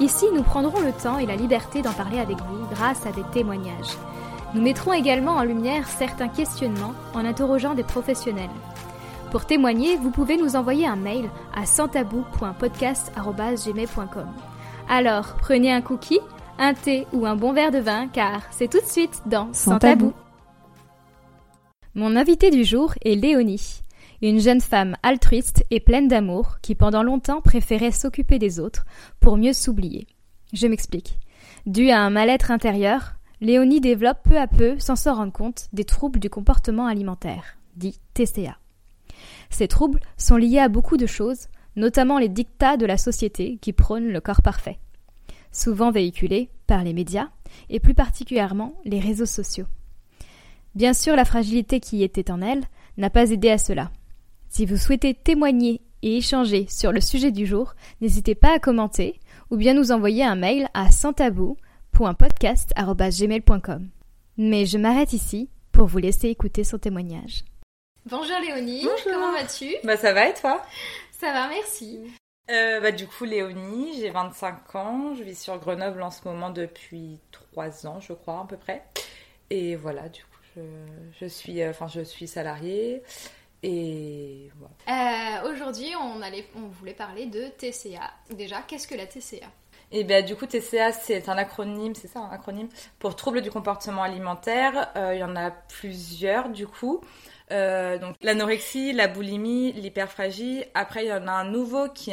[0.00, 3.22] ici nous prendrons le temps et la liberté d'en parler avec vous grâce à des
[3.32, 3.96] témoignages.
[4.54, 8.50] Nous mettrons également en lumière certains questionnements en interrogeant des professionnels.
[9.30, 14.26] Pour témoigner, vous pouvez nous envoyer un mail à santabou.podcast.gmail.com.
[14.88, 16.20] Alors, prenez un cookie,
[16.58, 19.78] un thé ou un bon verre de vin, car c'est tout de suite dans Sans,
[19.78, 20.14] tabou.
[21.94, 23.82] Mon invité du jour est Léonie
[24.22, 28.84] une jeune femme altruiste et pleine d'amour qui pendant longtemps préférait s'occuper des autres
[29.20, 30.06] pour mieux s'oublier.
[30.52, 31.18] Je m'explique.
[31.66, 35.84] Dû à un mal-être intérieur, Léonie développe peu à peu, sans s'en rendre compte, des
[35.84, 38.58] troubles du comportement alimentaire, dit TCA.
[39.50, 43.72] Ces troubles sont liés à beaucoup de choses, notamment les dictats de la société qui
[43.72, 44.78] prônent le corps parfait,
[45.52, 47.28] souvent véhiculés par les médias
[47.70, 49.66] et plus particulièrement les réseaux sociaux.
[50.74, 52.64] Bien sûr, la fragilité qui était en elle
[52.96, 53.90] n'a pas aidé à cela.
[54.48, 59.20] Si vous souhaitez témoigner et échanger sur le sujet du jour, n'hésitez pas à commenter
[59.50, 63.88] ou bien nous envoyer un mail à santabou.podcast.gmail.com.
[64.38, 67.44] Mais je m'arrête ici pour vous laisser écouter son témoignage.
[68.06, 69.74] Bonjour Léonie, comment vas-tu?
[69.84, 70.62] Bah ça va et toi?
[71.12, 72.00] Ça va, merci.
[72.50, 76.48] Euh, bah du coup Léonie, j'ai 25 ans, je vis sur Grenoble en ce moment
[76.48, 77.18] depuis
[77.52, 78.82] 3 ans je crois à peu près.
[79.50, 80.28] Et voilà, du coup
[81.20, 83.02] je, suis, euh, enfin, je suis salariée.
[83.62, 85.42] Et voilà.
[85.42, 86.20] Euh, aujourd'hui, on,
[86.56, 88.10] on voulait parler de TCA.
[88.30, 89.48] Déjà, qu'est-ce que la TCA
[89.90, 92.68] et eh bien du coup TCA c'est un acronyme, c'est ça un acronyme
[92.98, 94.90] pour trouble du comportement alimentaire.
[94.96, 97.00] Euh, il y en a plusieurs du coup.
[97.52, 100.62] Euh, donc l'anorexie, la boulimie, l'hyperphagie.
[100.74, 102.12] Après il y en a un nouveau qui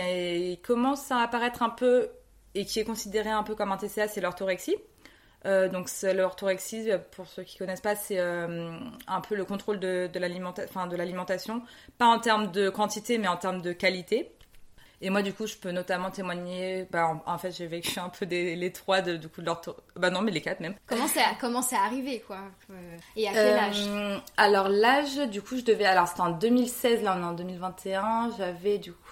[0.64, 2.12] commence à apparaître un peu
[2.53, 4.78] et qui est considéré un peu comme un TCA, c'est l'orthorexie.
[5.46, 10.10] Euh, donc l'orthorexie, pour ceux qui connaissent pas, c'est euh, un peu le contrôle de,
[10.12, 10.20] de
[10.98, 11.62] l'alimentation,
[11.98, 14.36] pas en termes de quantité, mais en termes de qualité.
[15.02, 16.88] Et moi, du coup, je peux notamment témoigner.
[16.90, 19.76] Bah, en, fait, j'ai vécu un peu des, les trois de, du coup de l'ortho.
[19.96, 20.76] Bah non, mais les quatre même.
[20.88, 22.40] Comment c'est comment c'est arrivé quoi
[23.16, 25.86] Et à quel âge euh, Alors l'âge, du coup, je devais.
[25.86, 28.32] Alors c'était en 2016, là on est en 2021.
[28.38, 29.05] J'avais du coup.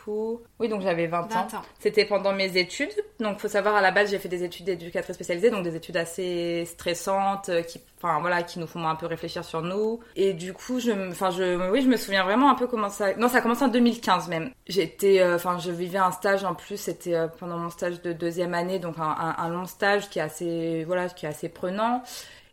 [0.59, 1.61] Oui, donc j'avais 20, 20, ans.
[1.79, 2.93] C'était pendant mes études.
[3.19, 5.97] Donc faut savoir à la base, j'ai fait des études d'éducatrice spécialisée, donc des études
[5.97, 9.99] assez stressantes, euh, qui, enfin voilà, qui nous font un peu réfléchir sur nous.
[10.15, 13.15] Et du coup, je, enfin je, oui, je me souviens vraiment un peu comment ça.
[13.15, 14.51] Non, ça a commencé en 2015 même.
[14.67, 16.77] J'étais, euh, enfin, je vivais un stage en plus.
[16.77, 20.83] C'était pendant mon stage de deuxième année, donc un, un long stage qui est assez
[20.85, 22.03] voilà, qui est assez prenant.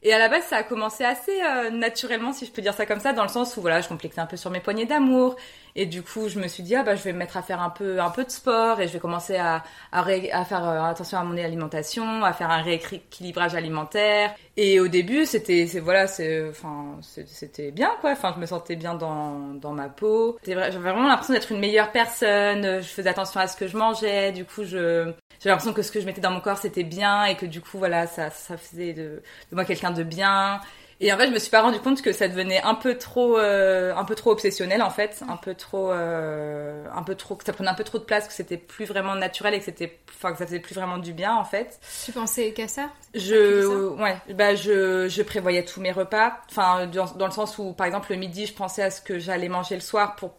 [0.03, 2.87] Et à la base, ça a commencé assez euh, naturellement, si je peux dire ça
[2.87, 5.37] comme ça, dans le sens où voilà, je complexais un peu sur mes poignées d'amour.
[5.77, 7.61] Et du coup, je me suis dit, ah bah, je vais me mettre à faire
[7.61, 10.05] un peu, un peu de sport et je vais commencer à, à,
[10.45, 14.35] faire euh, attention à mon alimentation, à faire un rééquilibrage alimentaire.
[14.57, 18.13] Et au début, c'était, voilà, c'est, enfin, c'était bien quoi.
[18.13, 20.39] Enfin, je me sentais bien dans, dans ma peau.
[20.47, 22.81] J'avais vraiment l'impression d'être une meilleure personne.
[22.81, 24.33] Je faisais attention à ce que je mangeais.
[24.33, 27.25] Du coup, je, j'avais l'impression que ce que je mettais dans mon corps c'était bien
[27.25, 30.61] et que du coup voilà ça ça faisait de moi quelqu'un de bien
[31.01, 33.39] et en fait je me suis pas rendu compte que ça devenait un peu trop
[33.39, 35.23] euh, un peu trop obsessionnel en fait.
[35.29, 38.27] Un peu trop euh, un peu trop que ça prenait un peu trop de place
[38.27, 41.13] que c'était plus vraiment naturel et que c'était enfin que ça faisait plus vraiment du
[41.13, 41.81] bien en fait.
[42.05, 42.91] Tu pensais qu'à ça?
[43.15, 44.17] Je ouais.
[44.35, 46.39] Bah je je prévoyais tous mes repas.
[46.51, 49.19] Enfin dans, dans, le sens où par exemple le midi je pensais à ce que
[49.19, 50.35] j'allais manger le soir pour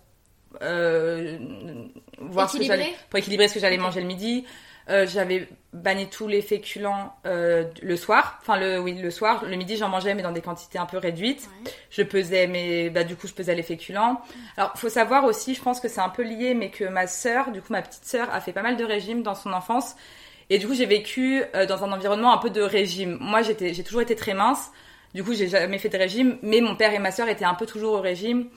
[0.61, 1.38] euh,
[2.19, 4.45] voir ce que pour équilibrer ce que j'allais manger le midi
[4.91, 8.38] euh, j'avais banni tous les féculents euh, le soir.
[8.41, 9.46] Enfin, le, oui, le soir.
[9.46, 11.50] Le midi, j'en mangeais, mais dans des quantités un peu réduites.
[11.90, 14.22] Je pesais, mais bah, du coup, je pesais les féculents.
[14.58, 17.52] Alors, faut savoir aussi, je pense que c'est un peu lié, mais que ma sœur,
[17.52, 19.96] du coup, ma petite sœur, a fait pas mal de régimes dans son enfance.
[20.49, 23.17] Et du coup, j'ai vécu euh, dans un environnement un peu de régime.
[23.22, 24.72] Moi, j'étais, j'ai toujours été très mince.
[25.14, 27.53] Du coup, j'ai jamais fait de régime, mais mon père et ma sœur étaient un
[27.53, 28.49] peu toujours au régime.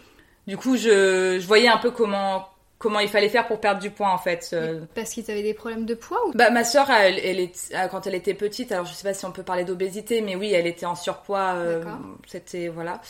[0.47, 2.49] Du coup, je, je voyais un peu comment
[2.79, 4.51] comment il fallait faire pour perdre du poids en fait.
[4.53, 4.81] Euh.
[4.95, 8.07] Parce qu'ils avaient des problèmes de poids ou Bah ma soeur, elle, elle euh, quand
[8.07, 10.67] elle était petite, alors je sais pas si on peut parler d'obésité, mais oui, elle
[10.67, 11.55] était en surpoids.
[11.55, 11.85] Euh,
[12.27, 13.01] c'était voilà.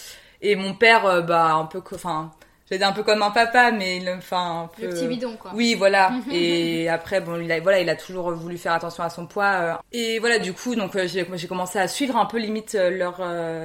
[0.43, 2.31] Et mon père, bah un peu, enfin
[2.71, 5.53] j'étais un peu comme un papa, mais il, enfin, le petit bidon quoi.
[5.55, 6.13] Oui, voilà.
[6.33, 9.45] et après, bon, il a, voilà, il a toujours voulu faire attention à son poids.
[9.45, 9.75] Euh.
[9.93, 13.21] Et voilà, du coup, donc euh, j'ai, commencé à suivre un peu limite euh, leur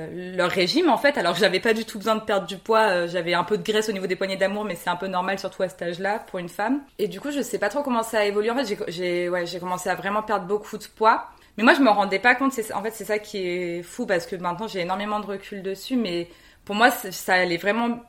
[0.10, 1.18] leur régime en fait.
[1.18, 3.08] Alors j'avais pas du tout besoin de perdre du poids.
[3.08, 5.40] J'avais un peu de graisse au niveau des poignées d'amour, mais c'est un peu normal
[5.40, 6.82] surtout à cet âge-là pour une femme.
[6.98, 8.52] Et du coup, je sais pas trop comment ça a évolué.
[8.52, 11.28] En fait, j'ai, j'ai, ouais, j'ai commencé à vraiment perdre beaucoup de poids.
[11.58, 12.54] Mais moi, je me rendais pas compte.
[12.54, 15.62] C'est, en fait, c'est ça qui est fou parce que maintenant j'ai énormément de recul
[15.62, 16.30] dessus, mais
[16.70, 18.00] pour moi, ça allait vraiment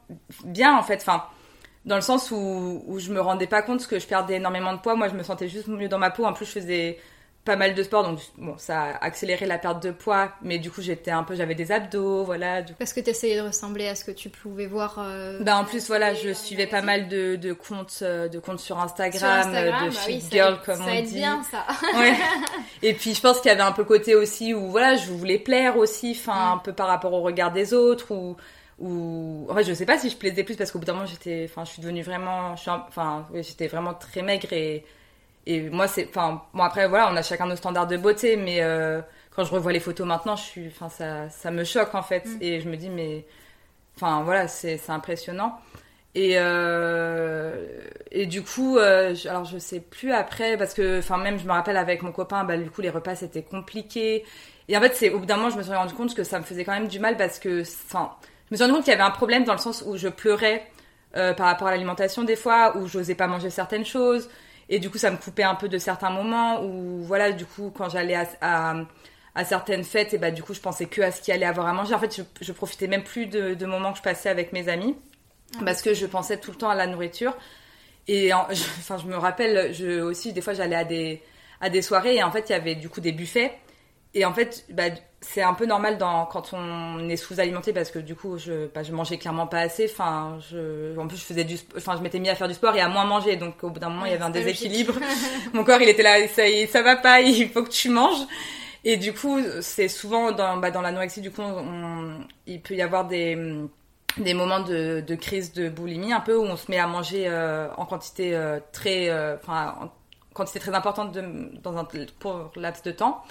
[0.44, 0.96] bien en fait.
[0.96, 1.24] Enfin,
[1.86, 4.80] dans le sens où, où je me rendais pas compte que je perdais énormément de
[4.80, 4.94] poids.
[4.96, 6.26] Moi, je me sentais juste mieux dans ma peau.
[6.26, 6.98] En plus, je faisais
[7.50, 10.70] pas mal de sport, donc bon, ça a accéléré la perte de poids, mais du
[10.70, 12.62] coup j'étais un peu, j'avais des abdos, voilà.
[12.78, 15.00] Parce que tu essayais de ressembler à ce que tu pouvais voir.
[15.00, 18.60] Euh, bah en plus voilà, je suivais pas mal de, de comptes, euh, de comptes
[18.60, 21.14] sur Instagram, de bah fit girl comme ça on aide dit.
[21.14, 21.66] bien ça.
[21.98, 22.14] ouais.
[22.82, 25.40] Et puis je pense qu'il y avait un peu côté aussi où voilà, je voulais
[25.40, 26.52] plaire aussi, enfin mm.
[26.52, 28.36] un peu par rapport au regard des autres ou
[28.78, 31.04] ou en fait je sais pas si je plaisais plus parce qu'au bout d'un moment
[31.04, 34.84] j'étais enfin je suis devenue vraiment enfin oui, j'étais vraiment très maigre et
[35.50, 38.62] et moi c'est enfin bon après voilà on a chacun nos standards de beauté mais
[38.62, 39.00] euh,
[39.34, 42.26] quand je revois les photos maintenant je suis enfin ça ça me choque en fait.
[42.26, 42.38] Mm.
[42.40, 43.26] et je me dis mais
[43.96, 45.58] enfin voilà c'est c'est impressionnant.
[46.16, 47.66] Et euh,
[48.10, 51.52] et du coup euh, alors je sais plus après parce que enfin même je me
[51.52, 54.24] rappelle avec mon copain bah du coup les repas c'était compliqué.
[54.68, 56.38] Et en fait c'est au bout d'un moment je me suis rendu compte que ça
[56.38, 58.12] me faisait quand même du mal parce que enfin
[58.46, 60.08] je me suis rendu compte qu'il y avait un problème dans le sens où je
[60.08, 60.66] pleurais
[61.16, 64.28] euh, par rapport à l'alimentation des fois, où j'osais pas manger certaines choses,
[64.70, 67.70] et du coup ça me coupait un peu de certains moments, où voilà, du coup
[67.76, 68.76] quand j'allais à,
[69.34, 71.66] à, certaines fêtes, et bah du coup je pensais que à ce qu'il allait avoir
[71.66, 71.94] à manger.
[71.94, 74.96] En fait, je, profitais même plus de, moments que je passais avec mes amis,
[75.64, 77.36] parce que je pensais tout le temps à la nourriture.
[78.08, 78.32] Et je,
[78.78, 81.22] enfin, je me rappelle, je, aussi des fois j'allais à des,
[81.60, 83.52] à des soirées, et en fait il y avait du coup des buffets.
[84.14, 84.90] Et en fait, bah,
[85.20, 88.82] c'est un peu normal dans, quand on est sous-alimenté parce que du coup, je, bah,
[88.82, 89.86] je mangeais clairement pas assez.
[89.90, 92.74] Enfin, je, en plus, je faisais du, enfin, je m'étais mis à faire du sport
[92.74, 93.36] et à moins manger.
[93.36, 94.94] Donc, au bout d'un moment, il y avait un déséquilibre.
[95.52, 98.26] Mon corps, il était là, ça, ça va pas, il faut que tu manges.
[98.84, 101.42] Et du coup, c'est souvent dans, bah, dans l'anorexie, du coup,
[102.46, 103.36] il peut y avoir des,
[104.16, 107.26] des moments de, de, crise de boulimie, un peu où on se met à manger
[107.28, 109.90] euh, en quantité euh, très, euh, enfin, en
[110.32, 111.22] quantité très importante de,
[111.62, 111.86] dans un
[112.18, 113.22] pour laps de temps.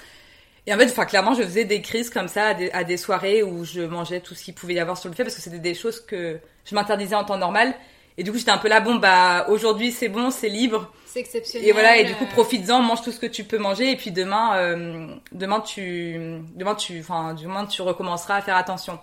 [0.68, 3.66] Et en fait, enfin, clairement, je faisais des crises comme ça à des, soirées où
[3.66, 5.74] je mangeais tout ce qu'il pouvait y avoir sur le fait parce que c'était des
[5.74, 7.74] choses que je m'interdisais en temps normal.
[8.18, 10.92] Et du coup, j'étais un peu là, bon, bah, aujourd'hui, c'est bon, c'est libre.
[11.06, 11.68] C'est exceptionnel.
[11.68, 13.92] Et voilà, et du coup, profites-en, mange tout ce que tu peux manger.
[13.92, 18.58] Et puis demain, euh, demain, tu, demain, tu, enfin, du moins, tu recommenceras à faire
[18.58, 19.00] attention.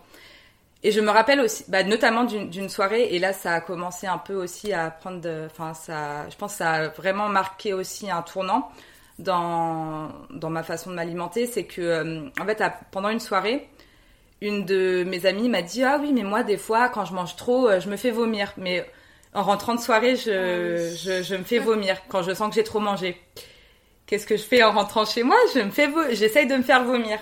[0.82, 4.18] Et je me rappelle aussi, bah, notamment d'une soirée, et là, ça a commencé un
[4.18, 8.22] peu aussi à prendre, enfin, ça, je pense que ça a vraiment marqué aussi un
[8.22, 8.70] tournant
[9.18, 13.68] dans, dans ma façon de m'alimenter, c'est que, euh, en fait, pendant une soirée,
[14.40, 17.36] une de mes amies m'a dit Ah oui, mais moi, des fois, quand je mange
[17.36, 18.52] trop, euh, je me fais vomir.
[18.58, 18.84] Mais
[19.32, 22.54] en rentrant de soirée, je, ah je, je, me fais vomir quand je sens que
[22.54, 23.20] j'ai trop mangé.
[24.06, 25.36] Qu'est-ce que je fais en rentrant chez moi?
[25.54, 27.18] Je me fais j'essaye de me faire vomir.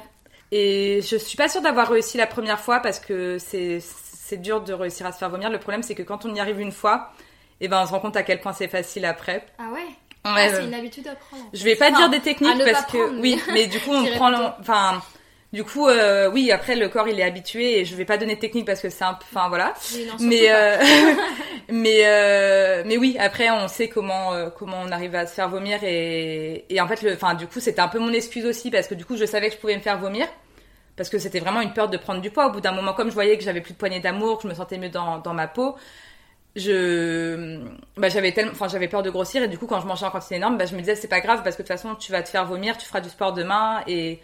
[0.53, 4.63] Et je suis pas sûre d'avoir réussi la première fois parce que c'est, c'est dur
[4.63, 5.51] de réussir à se faire vomir.
[5.51, 7.13] Le problème, c'est que quand on y arrive une fois,
[7.61, 9.47] et eh ben, on se rend compte à quel point c'est facile après.
[9.59, 9.87] Ah ouais?
[10.25, 11.45] Ah, c'est une habitude à prendre.
[11.53, 15.03] Je vais pas dire des techniques parce que oui, mais du coup on prend, enfin,
[15.55, 18.35] du coup euh, oui après le corps il est habitué et je vais pas donner
[18.35, 19.73] de technique parce que c'est un, enfin voilà.
[20.21, 20.77] mais euh,
[21.69, 25.49] mais euh, mais oui après on sait comment euh, comment on arrive à se faire
[25.49, 28.71] vomir et et en fait le, enfin du coup c'était un peu mon excuse aussi
[28.71, 30.27] parce que du coup je savais que je pouvais me faire vomir
[30.97, 33.09] parce que c'était vraiment une peur de prendre du poids au bout d'un moment comme
[33.09, 35.35] je voyais que j'avais plus de poignée d'amour que je me sentais mieux dans dans
[35.35, 35.77] ma peau
[36.57, 37.61] je
[37.97, 40.11] bah, j'avais tellement enfin j'avais peur de grossir et du coup quand je mangeais en
[40.11, 42.13] quantité énorme bah, je me disais c'est pas grave parce que de toute façon tu
[42.13, 44.21] vas te faire vomir tu feras du sport demain et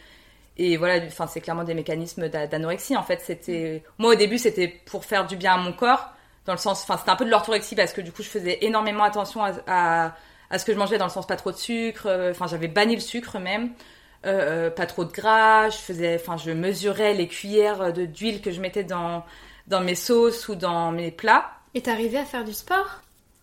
[0.61, 3.21] et voilà enfin c'est clairement des mécanismes d'anorexie en fait.
[3.25, 6.11] C'était moi au début c'était pour faire du bien à mon corps
[6.45, 8.59] dans le sens enfin c'était un peu de l'orthorexie parce que du coup je faisais
[8.63, 10.15] énormément attention à,
[10.51, 12.69] à, ce que je mangeais dans le sens pas trop de sucre euh, enfin j'avais
[12.69, 13.71] banni le sucre même
[14.27, 18.51] euh, euh, pas trop de gras je faisais enfin je mesurais les cuillères d'huile que
[18.51, 19.25] je mettais dans
[19.67, 23.01] dans mes sauces ou dans mes plats et t'arrivais à faire du sport?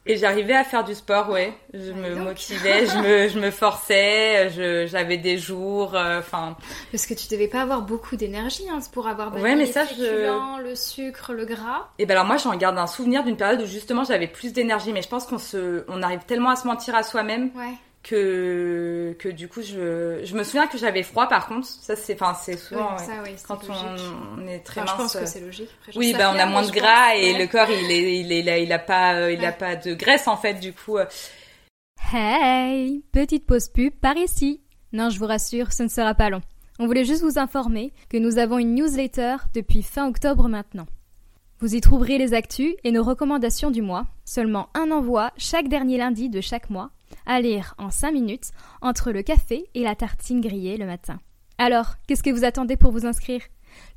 [0.09, 1.53] Et j'arrivais à faire du sport, ouais.
[1.73, 6.55] Je me motivais, je me, je me forçais, j'avais des jours, euh, enfin.
[6.91, 10.63] Parce que tu devais pas avoir beaucoup d'énergie hein, pour avoir ouais, mais ça, je...
[10.63, 11.89] le sucre, le gras.
[11.99, 14.93] Et ben alors moi j'en garde un souvenir d'une période où justement j'avais plus d'énergie,
[14.93, 17.51] mais je pense qu'on se, on arrive tellement à se mentir à soi-même.
[17.53, 17.73] Ouais
[18.03, 21.67] que que du coup je, je me souviens que j'avais froid par contre.
[21.67, 22.95] Ça c'est enfin c'est souvent
[23.47, 25.69] quand on, est très mince je pense que c'est logique.
[25.95, 28.49] Oui ben on a moins de gras et le corps il est il est il
[28.49, 31.05] a, il a pas il a pas de graisse en fait du coup euh.
[32.13, 34.61] hey petite pause pub par ici.
[34.93, 36.41] Non je vous rassure ce ne sera pas long.
[36.79, 40.85] On voulait juste vous informer que nous avons une newsletter depuis fin octobre maintenant.
[41.59, 45.97] Vous y trouverez les actus et nos recommandations du mois, seulement un envoi chaque dernier
[45.97, 46.91] lundi de chaque mois,
[47.25, 51.19] à lire en 5 minutes entre le café et la tartine grillée le matin.
[51.57, 53.41] Alors, qu'est-ce que vous attendez pour vous inscrire?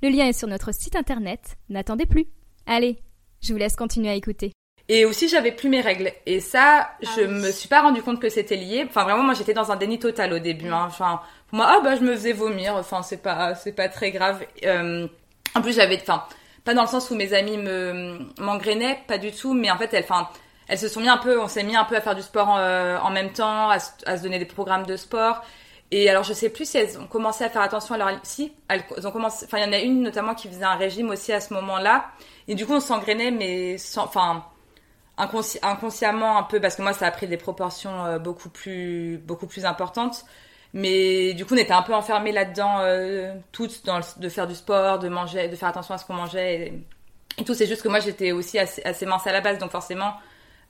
[0.02, 2.26] Le lien est sur notre site internet, n'attendez plus.
[2.66, 2.98] Allez,
[3.42, 4.52] je vous laisse continuer à écouter.
[4.88, 6.10] Et aussi, j'avais plus mes règles.
[6.26, 8.84] Et ça, ah je me suis pas rendu compte que c'était lié.
[8.88, 10.68] Enfin, vraiment, moi, j'étais dans un déni total au début.
[10.68, 10.86] Hein.
[10.88, 12.74] Enfin, pour moi, ah bah, je me faisais vomir.
[12.74, 14.44] Enfin, c'est pas, c'est pas très grave.
[14.64, 15.06] Euh,
[15.54, 16.24] en plus, j'avais, enfin,
[16.64, 19.94] pas dans le sens où mes amis me m'engrainaient, pas du tout, mais en fait,
[19.94, 20.28] elles, enfin,
[20.70, 22.56] elles se sont mis un peu, on s'est mis un peu à faire du sport
[22.56, 25.42] euh, en, même temps, à, se donner des programmes de sport.
[25.90, 28.52] Et alors, je sais plus si elles ont commencé à faire attention à leur, si,
[28.68, 31.32] elles ont commencé, enfin, il y en a une notamment qui faisait un régime aussi
[31.32, 32.06] à ce moment-là.
[32.46, 34.44] Et du coup, on s'engrainait, mais sans, enfin,
[35.16, 39.48] inconsciemment un peu, parce que moi, ça a pris des proportions euh, beaucoup plus, beaucoup
[39.48, 40.24] plus importantes.
[40.72, 43.82] Mais du coup, on était un peu enfermés là-dedans, euh, toutes,
[44.18, 46.80] de faire du sport, de manger, de faire attention à ce qu'on mangeait
[47.38, 47.54] et, tout.
[47.54, 50.12] C'est juste que moi, j'étais aussi assez, mince à la base, donc forcément,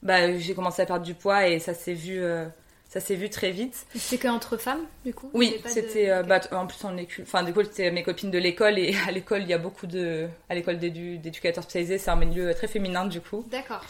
[0.03, 2.21] bah, j'ai commencé à perdre du poids et ça s'est vu.
[2.21, 2.45] Euh,
[2.89, 3.85] ça s'est vu très vite.
[3.95, 5.29] C'était qu'entre femmes, du coup?
[5.33, 6.09] Oui, c'était.
[6.09, 7.07] Euh, bah, en plus, on est.
[7.21, 9.87] Enfin, du coup, c'était mes copines de l'école et à l'école, il y a beaucoup
[9.87, 10.27] de.
[10.49, 13.45] À l'école d'éducateurs spécialisés, c'est un milieu très féminin, du coup.
[13.49, 13.81] D'accord.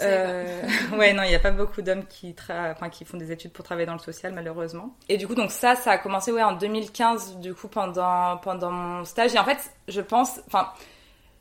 [0.00, 0.62] Euh,
[0.96, 3.64] ouais, non, il n'y a pas beaucoup d'hommes qui, enfin, qui font des études pour
[3.64, 4.94] travailler dans le social, malheureusement.
[5.08, 8.70] Et du coup, donc ça, ça a commencé ouais, en 2015, du coup, pendant, pendant
[8.70, 9.34] mon stage.
[9.34, 9.58] Et en fait,
[9.88, 10.72] je pense, enfin,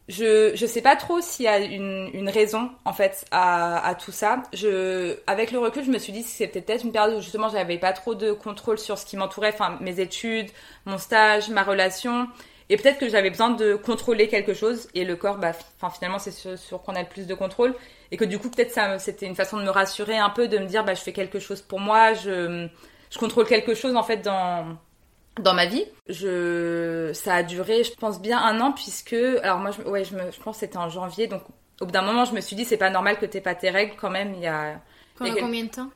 [0.08, 3.96] je, je sais pas trop s'il y a une, une raison, en fait, à, à
[3.96, 4.44] tout ça.
[4.54, 7.50] Je, avec le recul, je me suis dit que c'était peut-être une période où justement,
[7.50, 10.50] j'avais pas trop de contrôle sur ce qui m'entourait, enfin, mes études,
[10.86, 12.28] mon stage, ma relation.
[12.70, 16.18] Et peut-être que j'avais besoin de contrôler quelque chose et le corps, bah, enfin finalement
[16.18, 17.76] c'est sur, sur qu'on a le plus de contrôle
[18.12, 20.58] et que du coup peut-être ça c'était une façon de me rassurer un peu, de
[20.58, 22.68] me dire bah je fais quelque chose pour moi, je
[23.12, 24.78] je contrôle quelque chose en fait dans
[25.40, 25.86] dans ma vie.
[26.08, 30.16] Je ça a duré je pense bien un an puisque alors moi je, ouais je
[30.16, 31.44] me je pense c'était en janvier donc
[31.82, 33.70] au bout d'un moment je me suis dit c'est pas normal que t'aies pas tes
[33.70, 34.80] règles quand même il y a
[35.18, 35.90] pendant combien de temps?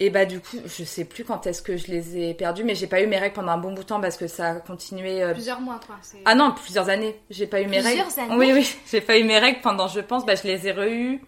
[0.00, 2.76] Et bah du coup, je sais plus quand est-ce que je les ai perdus, mais
[2.76, 4.54] j'ai pas eu mes règles pendant un bon bout de temps parce que ça a
[4.60, 5.24] continué.
[5.24, 5.96] Euh, plusieurs mois, quoi.
[6.24, 7.20] Ah non, plusieurs années.
[7.30, 8.04] J'ai pas eu mes règles.
[8.16, 10.72] Années oui, oui, j'ai pas eu mes règles pendant, je pense, bah je les ai
[10.72, 11.18] re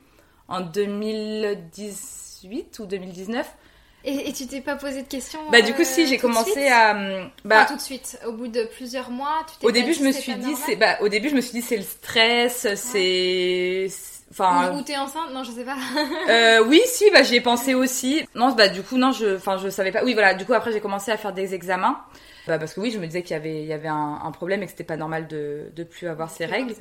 [0.47, 3.57] en 2018 ou 2019.
[4.05, 7.31] Et, tu t'es pas posé de questions Bah du coup si, j'ai commencé à hum,
[7.45, 10.35] bah tout de suite, au bout de plusieurs mois, tu Au début, je me suis
[10.35, 13.89] dit c'est bah au début je me suis dit c'est le stress, c'est
[14.33, 15.77] Enfin, ou, t'es enceinte Non, je sais pas.
[16.29, 18.25] euh, oui, si, bah j'y ai pensé aussi.
[18.37, 20.05] Non, bah du coup non, je, enfin je savais pas.
[20.05, 20.35] Oui, voilà.
[20.35, 22.01] Du coup après j'ai commencé à faire des examens.
[22.47, 24.63] Bah, parce que oui, je me disais qu'il y avait, il y avait un, problème
[24.63, 26.75] et que c'était pas normal de, de plus avoir ces règles.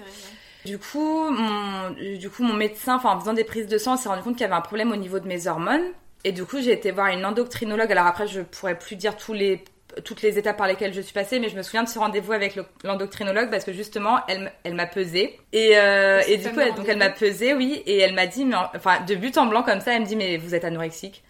[0.65, 4.09] Du coup, mon, du coup, mon médecin, enfin en faisant des prises de sang, s'est
[4.09, 5.85] rendu compte qu'il y avait un problème au niveau de mes hormones.
[6.23, 7.91] Et du coup, j'ai été voir une endocrinologue.
[7.91, 9.63] Alors après, je pourrais plus dire tous les
[10.05, 12.31] toutes les étapes par lesquelles je suis passée, mais je me souviens de ce rendez-vous
[12.31, 15.39] avec l'endocrinologue parce que justement, elle, elle m'a pesé.
[15.51, 18.45] Et, euh, et du coup, elle, donc elle m'a pesé, oui, et elle m'a dit,
[18.45, 21.23] mais, enfin, de but en blanc comme ça, elle me dit, mais vous êtes anorexique.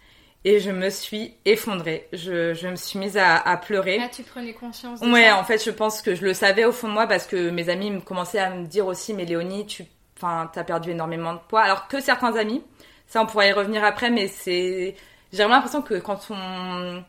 [0.44, 2.08] Et je me suis effondrée.
[2.12, 3.98] Je, je me suis mise à, à pleurer.
[3.98, 6.72] Là, tu prenais conscience de Ouais, en fait, je pense que je le savais au
[6.72, 9.66] fond de moi parce que mes amis me commençaient à me dire aussi, mais Léonie,
[9.66, 9.84] tu
[10.16, 11.60] enfin, as perdu énormément de poids.
[11.60, 12.62] Alors que certains amis,
[13.10, 14.94] ça on pourrait y revenir après, mais c'est...
[15.32, 17.04] J'ai vraiment l'impression que quand on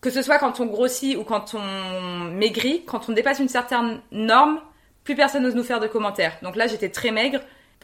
[0.00, 4.00] que ce soit quand on grossit ou quand on maigrit, quand on dépasse une certaine
[4.12, 4.60] norme,
[5.04, 6.38] plus personne n'ose nous faire de commentaires.
[6.42, 7.40] Donc là, j'étais très maigre.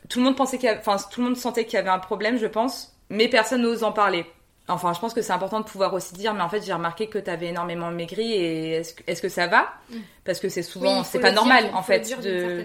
[0.08, 2.46] Tout le monde pensait qu'il tout le monde sentait qu'il y avait un problème, je
[2.46, 4.26] pense, mais personne n'ose en parler.
[4.66, 7.08] Enfin, je pense que c'est important de pouvoir aussi dire, mais en fait, j'ai remarqué
[7.08, 9.96] que tu avais énormément maigri et est-ce que, est que ça va mm.
[10.24, 12.18] Parce que c'est souvent, c'est pas normal en fait.
[12.22, 12.64] de...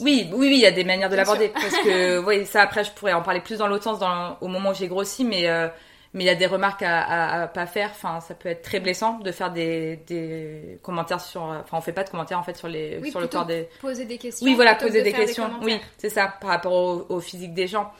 [0.00, 1.48] Oui, oui, oui, il y a des manières de l'aborder.
[1.48, 4.46] Parce que, oui, ça après, je pourrais en parler plus dans l'autre sens dans, au
[4.46, 5.66] moment où j'ai grossi, mais euh,
[6.12, 7.90] mais il y a des remarques à, à, pas faire.
[7.92, 11.42] Enfin, ça peut être très blessant de faire des, des commentaires sur.
[11.42, 13.68] Enfin, on fait pas de commentaires en fait sur les sur le corps des.
[13.80, 14.44] Poser des questions.
[14.44, 15.50] Oui, voilà, poser des questions.
[15.62, 17.92] oui, c'est ça, par rapport au, physique des gens.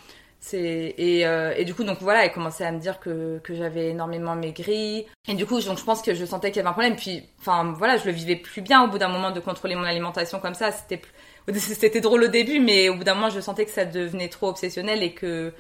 [0.55, 4.35] Euh, et du coup donc voilà, elle commençait à me dire que, que j'avais énormément
[4.35, 6.97] maigri et du coup donc je pense que je sentais qu'il y avait un problème.
[6.97, 9.85] Puis enfin voilà, je le vivais plus bien au bout d'un moment de contrôler mon
[9.85, 10.73] alimentation comme ça.
[10.73, 11.03] C'était
[11.55, 14.49] c'était drôle au début, mais au bout d'un moment je sentais que ça devenait trop
[14.49, 15.53] obsessionnel et que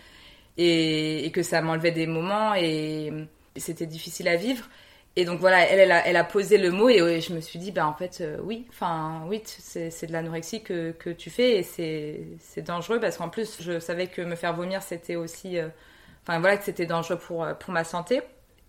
[0.56, 3.12] et, que ça m'enlevait des moments et,
[3.56, 4.64] c'était difficile à vivre.
[5.16, 7.94] Et donc voilà, elle, a, posé le mot et, je me suis dit, ben en
[7.94, 11.62] fait, euh, oui, enfin, oui, c'est de l'anorexie que, que, tu fais et
[12.38, 15.68] c'est dangereux parce qu'en plus, je savais que me faire vomir, c'était aussi, euh,
[16.22, 18.22] enfin voilà, que c'était dangereux pour, pour ma santé.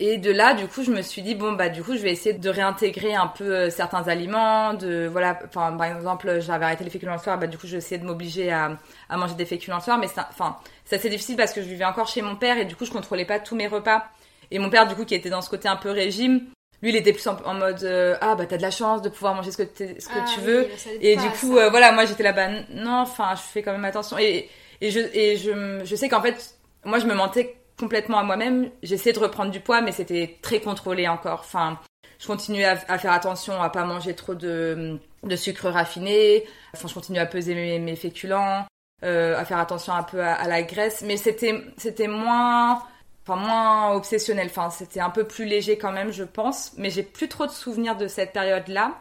[0.03, 2.11] Et de là, du coup, je me suis dit bon bah du coup, je vais
[2.11, 6.83] essayer de réintégrer un peu euh, certains aliments, de voilà, enfin par exemple, j'avais arrêté
[6.83, 8.79] les féculents le soir, bah du coup, j'essayais de m'obliger à,
[9.09, 11.85] à manger des féculents le soir, mais enfin, c'est assez difficile parce que je vivais
[11.85, 14.05] encore chez mon père et du coup, je contrôlais pas tous mes repas.
[14.51, 16.45] Et mon père, du coup, qui était dans ce côté un peu régime,
[16.81, 17.83] lui il était plus en, mode
[18.21, 20.39] ah bah t'as de la chance de pouvoir manger ce que, ce que Ah tu
[20.41, 20.63] veux.
[20.63, 22.49] bah, et pas du coup euh, voilà moi j'étais là-bas.
[22.71, 24.17] Non enfin je fais quand même attention.
[24.17, 24.49] Et
[24.81, 28.71] et je et je je sais qu'en fait moi je me mentais complètement à moi-même.
[28.81, 31.41] J'essayais de reprendre du poids mais c'était très contrôlé encore.
[31.41, 31.79] Enfin
[32.19, 36.45] je continuais à, à faire attention à pas manger trop de de sucre raffiné.
[36.73, 38.65] Enfin je continuais à peser mes, mes féculents
[39.03, 41.03] euh, à faire attention un peu à, à la graisse.
[41.05, 42.81] Mais c'était c'était moins
[43.27, 44.47] enfin moins obsessionnel.
[44.49, 46.73] Enfin c'était un peu plus léger quand même je pense.
[46.77, 48.95] Mais j'ai plus trop de souvenirs de cette période là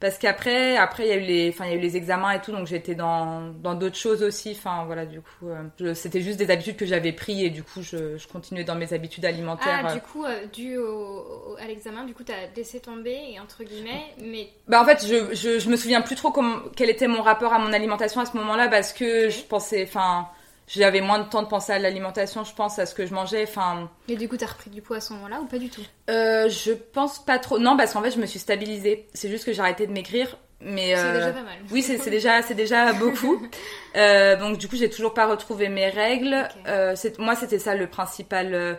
[0.00, 2.30] parce qu'après après il y a eu les enfin il y a eu les examens
[2.30, 4.52] et tout donc j'étais dans dans d'autres choses aussi.
[4.56, 7.64] Enfin voilà du coup euh, je- c'était juste des habitudes que j'avais pris et du
[7.64, 9.94] coup je, je continuais dans mes habitudes alimentaires Ah, euh.
[9.94, 13.64] du coup, euh, dû au, au- à l'examen, du coup, t'as laissé tomber, et entre
[13.64, 17.08] guillemets, mais Bah en fait, je, je, je me souviens plus trop comment, quel était
[17.08, 20.28] mon rapport à mon alimentation à ce moment-là parce que je pensais, enfin,
[20.68, 23.42] j'avais moins de temps de penser à l'alimentation, je pense, à ce que je mangeais,
[23.48, 25.82] enfin, mais du coup, t'as repris du poids à ce moment-là ou pas du tout?
[26.10, 27.58] Euh, je pense pas trop.
[27.58, 29.08] Non, parce qu'en fait, je me suis stabilisée.
[29.14, 31.54] C'est juste que j'ai arrêté de maigrir, mais C'est euh, déjà pas mal.
[31.70, 33.42] oui, c'est déjà, c'est déjà beaucoup.
[33.96, 36.46] Euh, donc du coup, j'ai toujours pas retrouvé mes règles.
[37.18, 38.78] Moi, c'était ça le principal.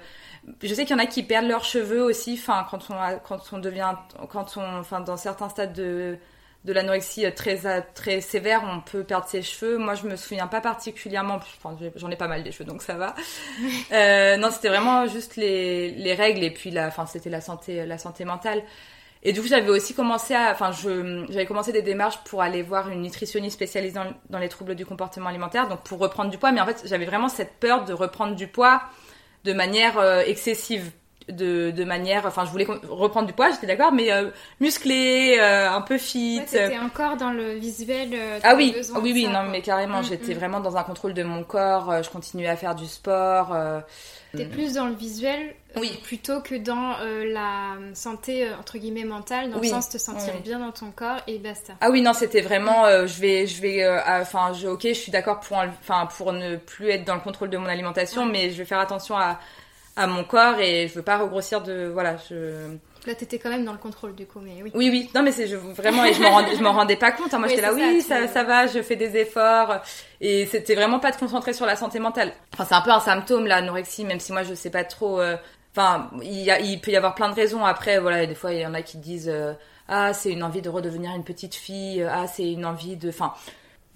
[0.64, 2.38] Je sais qu'il y en a qui perdent leurs cheveux aussi.
[2.40, 3.94] Enfin, quand on, a- quand on devient,
[4.30, 6.18] quand on, enfin, dans certains stades de
[6.66, 9.78] de l'anorexie très très sévère, on peut perdre ses cheveux.
[9.78, 11.36] Moi, je me souviens pas particulièrement.
[11.36, 13.16] Enfin, j'en ai pas mal des cheveux, donc ça va.
[13.92, 17.86] Euh, non, c'était vraiment juste les, les règles et puis la, enfin, c'était la santé,
[17.86, 18.64] la santé mentale.
[19.24, 22.62] Et du coup, j'avais aussi commencé à, enfin, je, j'avais commencé des démarches pour aller
[22.62, 26.38] voir une nutritionniste spécialisée dans, dans les troubles du comportement alimentaire, donc pour reprendre du
[26.38, 26.52] poids.
[26.52, 28.82] Mais en fait, j'avais vraiment cette peur de reprendre du poids
[29.44, 30.92] de manière euh, excessive.
[31.30, 35.70] De, de manière, enfin, je voulais reprendre du poids, j'étais d'accord, mais euh, musclé, euh,
[35.70, 36.40] un peu fit.
[36.40, 38.10] Ouais, t'étais encore dans le visuel.
[38.14, 39.50] euh, Ah oui, ah oui, oui, ça, non, quoi.
[39.52, 40.38] mais carrément, Mm, j'étais mm.
[40.38, 43.56] vraiment dans un contrôle de mon corps, euh, je continuais à faire du sport.
[44.36, 46.00] T'es plus dans le visuel Oui.
[46.04, 49.68] plutôt que dans euh, la santé entre guillemets mentale, dans Oui.
[49.70, 50.42] le sens de te sentir Oui.
[50.44, 51.74] bien dans ton corps et basta.
[51.82, 54.94] Ah oui, non, c'était vraiment, euh, je vais, je vais, euh, enfin, je, ok, je
[54.94, 58.52] suis d'accord pour, enfin, pour ne plus être dans le contrôle de mon alimentation, mais
[58.52, 59.40] je vais faire attention à,
[60.00, 62.76] à mon corps et je veux pas regrossir de, voilà, je,
[63.08, 64.72] Là, t'étais quand même dans le contrôle du coup, mais oui.
[64.76, 67.34] oui, oui, non, mais c'est je, vraiment, et je m'en rendais, rendais pas compte.
[67.34, 67.40] hein.
[67.40, 69.76] Moi, Oui, j'étais là, ça, oui, ça, ça va, je fais des efforts,
[70.20, 72.34] et c'était vraiment pas de concentrer sur la santé mentale.
[72.54, 75.20] Enfin, c'est un peu un symptôme, l'anorexie, même si moi, je sais pas trop.
[75.22, 75.38] euh,
[75.76, 77.64] Enfin, il, y a- il peut y avoir plein de raisons.
[77.64, 79.54] Après, voilà, des fois, il y en a qui disent, euh,
[79.88, 83.34] ah, c'est une envie de redevenir une petite fille, ah, c'est une envie de, enfin.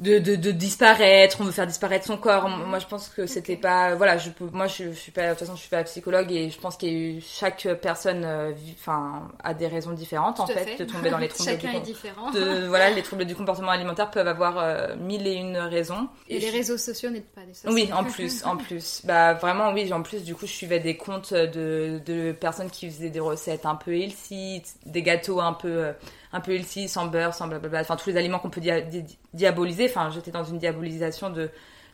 [0.03, 2.49] De, de, de disparaître, on veut faire disparaître son corps.
[2.49, 5.29] Moi, je pense que c'était pas, voilà, je peux, moi, je, je suis pas, de
[5.29, 8.23] toute façon, je suis pas psychologue et je pense qu'il y a eu chaque personne,
[8.25, 11.55] euh, enfin, a des raisons différentes en à fait, de tomber dans les troubles du
[11.55, 12.31] Chacun est com- différent.
[12.31, 16.09] de, voilà, les troubles du comportement alimentaire peuvent avoir euh, mille et une raisons.
[16.27, 19.01] Et les je- réseaux sociaux n'aident pas des Oui, en plus, en plus.
[19.05, 22.89] Bah vraiment, oui, en plus, du coup, je suivais des comptes de, de personnes qui
[22.89, 25.93] faisaient des recettes un peu healthy, des gâteaux un peu, euh,
[26.33, 27.81] un peu healthy, sans beurre, sans blablabla.
[27.81, 29.85] Enfin, tous les aliments qu'on peut dia- di- diaboliser.
[29.85, 31.49] Enfin, j'étais dans une diabolisation de,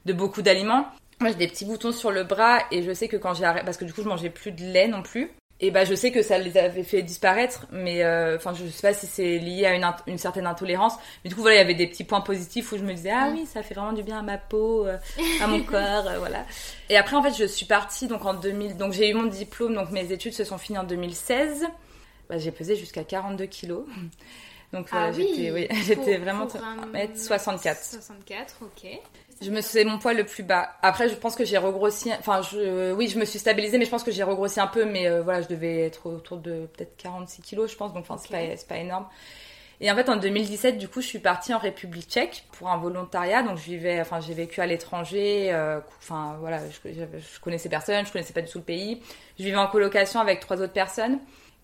[0.06, 0.88] de beaucoup d'aliments.
[1.19, 3.65] Moi, j'ai des petits boutons sur le bras et je sais que quand j'ai arrêté,
[3.65, 5.30] parce que du coup, je mangeais plus de lait non plus.
[5.62, 8.82] Et bah, je sais que ça les avait fait disparaître, mais euh, enfin, je sais
[8.88, 9.75] pas si c'est lié à
[10.08, 10.93] une, certaine intolérance.
[11.25, 13.12] Mais du coup, voilà, il y avait des petits points positifs où je me disais,
[13.13, 14.95] ah oui, ça fait vraiment du bien à ma peau, euh,
[15.41, 16.45] à mon corps, euh, voilà.
[16.89, 18.78] Et après, en fait, je suis partie donc en 2000.
[18.78, 21.65] Donc, j'ai eu mon diplôme, donc mes études se sont finies en 2016.
[22.30, 23.86] Bah, j'ai pesé jusqu'à 42 kilos.
[24.74, 27.76] Donc, Ah j'étais, oui, j'étais vraiment pour un 1m64.
[27.96, 28.88] 64, ok.
[29.42, 30.76] Je me c'est mon poids le plus bas.
[30.84, 32.12] Après, je pense que j'ai regrossi.
[32.20, 34.86] Enfin, je, oui, je me suis stabilisée, mais je pense que j'ai regrossi un peu.
[34.86, 37.94] Mais euh, voilà, je devais être autour de peut-être 46 kilos, je pense.
[37.94, 38.48] Donc, enfin, c'est Ok.
[38.50, 39.08] pas, c'est pas énorme.
[39.82, 42.78] Et en fait, en 2017, du coup, je suis partie en République Tchèque pour un
[42.78, 43.44] volontariat.
[43.44, 45.52] Donc, je vivais, enfin, j'ai vécu à l'étranger.
[45.54, 49.02] euh, Enfin, voilà, je, j'avais- je connaissais personne, je connaissais pas du tout le pays.
[49.39, 51.20] Je vivais en colocation avec trois autres personnes.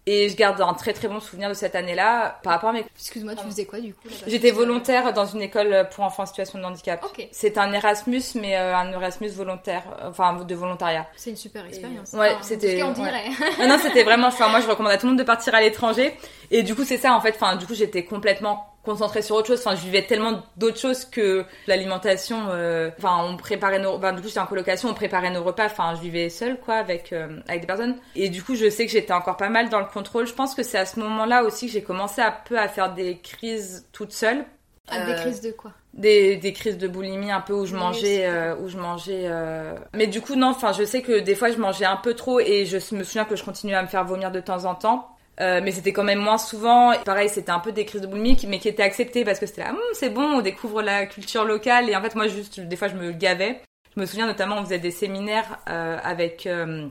[0.07, 2.85] Et je garde un très très bon souvenir de cette année-là par rapport à mes
[2.95, 6.25] Excuse-moi, tu faisais quoi du coup J'étais faisais- volontaire dans une école pour enfants en
[6.27, 7.03] situation de handicap.
[7.03, 7.27] Ok.
[7.31, 11.07] C'est un Erasmus, mais euh, un Erasmus volontaire, euh, enfin de volontariat.
[11.15, 12.13] C'est une super expérience.
[12.13, 12.93] Ouais, Enfin, c'était- on ouais.
[12.93, 13.29] dirait.
[13.59, 14.27] non, non, c'était vraiment.
[14.27, 16.15] Enfin, moi, je recommande à tout le monde de partir à l'étranger.
[16.51, 17.33] Et du coup, c'est ça, en fait.
[17.35, 19.59] Enfin, du coup, j'étais complètement concentrée sur autre chose.
[19.59, 22.37] Enfin, je vivais tellement d'autres choses que l'alimentation.
[22.49, 23.95] euh, Enfin, on préparait nos.
[23.95, 25.65] Enfin, du coup, j'étais en colocation, on préparait nos repas.
[25.65, 27.97] Enfin, je vivais seule, quoi, avec euh, avec des personnes.
[28.15, 30.27] Et du coup, je sais que j'étais encore pas mal dans le contrôle.
[30.27, 32.93] Je pense que c'est à ce moment-là aussi que j'ai commencé un peu à faire
[32.93, 34.45] des crises toute seule.
[34.87, 35.71] Ah, Des Euh, crises de quoi?
[35.95, 39.73] des, des crises de boulimie un peu où je mangeais euh, où je mangeais euh,
[39.93, 42.39] mais du coup non enfin je sais que des fois je mangeais un peu trop
[42.41, 45.14] et je me souviens que je continuais à me faire vomir de temps en temps
[45.41, 48.07] Euh, mais c'était quand même moins souvent Et pareil c'était un peu des crises de
[48.07, 50.81] boulimie qui- mais qui étaient acceptées parce que c'était là Hum, c'est bon on découvre
[50.81, 53.59] la culture locale et en fait moi juste des fois je me gavais
[53.95, 56.87] je me souviens notamment on faisait des séminaires euh, avec euh,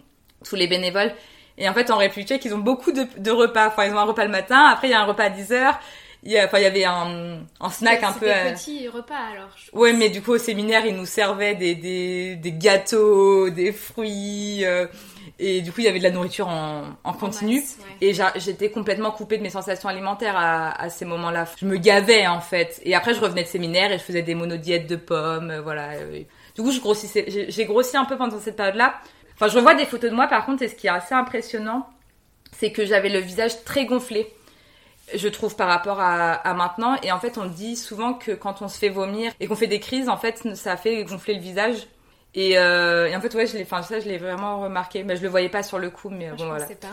[0.46, 1.12] tous les bénévoles
[1.56, 3.68] Et en fait, en République tchèque, ils ont beaucoup de, de, repas.
[3.68, 5.52] Enfin, ils ont un repas le matin, après il y a un repas à 10
[5.52, 5.78] heures.
[6.24, 8.26] Il y, a, enfin, il y avait un, un snack un peu.
[8.26, 9.50] C'était petit repas alors.
[9.72, 14.64] ouais, mais du coup au séminaire, ils nous servaient des, des, des gâteaux, des fruits.
[15.40, 17.62] Euh, et du coup, il y avait de la nourriture en, en continu.
[18.00, 21.46] Et j'étais complètement coupée de mes sensations alimentaires à, à ces moments-là.
[21.56, 22.80] Je me gavais en fait.
[22.84, 25.50] Et après, je revenais de séminaire et je faisais des monodiètes de pommes.
[25.50, 25.90] Euh, voilà.
[26.54, 27.46] Du coup, je grossissais.
[27.48, 28.94] J'ai grossi un peu pendant cette période-là.
[29.34, 31.88] Enfin, je revois des photos de moi par contre, et ce qui est assez impressionnant,
[32.52, 34.32] c'est que j'avais le visage très gonflé
[35.12, 38.68] je trouve par rapport à, maintenant et en fait on dit souvent que quand on
[38.68, 41.86] se fait vomir et qu'on fait des crises en fait ça fait gonfler le visage
[42.34, 45.16] et, euh, et en fait ouais je l'ai enfin ça je l'ai vraiment remarqué mais
[45.16, 46.88] je le voyais pas sur le coup mais bon voilà sais pas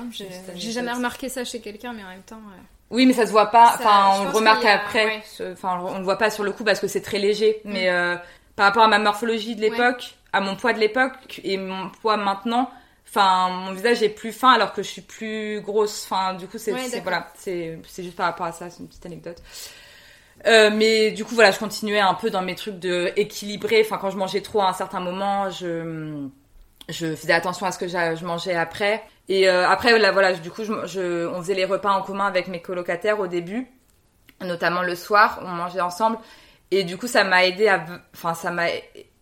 [0.55, 2.41] j'ai jamais remarqué ça chez quelqu'un mais en même temps
[2.89, 6.17] oui mais ça se voit pas enfin on le remarque après enfin on le voit
[6.17, 7.71] pas sur le coup parce que c'est très léger mm.
[7.71, 8.15] mais euh,
[8.55, 12.17] par rapport à ma morphologie de l'époque à mon poids de l'époque et mon poids
[12.17, 12.69] maintenant
[13.13, 16.07] Enfin, mon visage est plus fin alors que je suis plus grosse.
[16.09, 19.43] Enfin, du coup, c'est voilà, c'est juste par rapport à ça, c'est une petite anecdote.
[20.47, 23.81] Euh, mais du coup, voilà, je continuais un peu dans mes trucs de équilibrer.
[23.85, 26.27] Enfin, quand je mangeais trop à un certain moment, je
[26.89, 29.03] je faisais attention à ce que je mangeais après.
[29.29, 32.47] Et euh, après, là, voilà, du coup, je, on faisait les repas en commun avec
[32.47, 33.67] mes colocataires au début,
[34.41, 36.17] notamment le soir, on mangeait ensemble.
[36.71, 38.67] Et du coup, ça m'a aidé à, enfin, ça m'a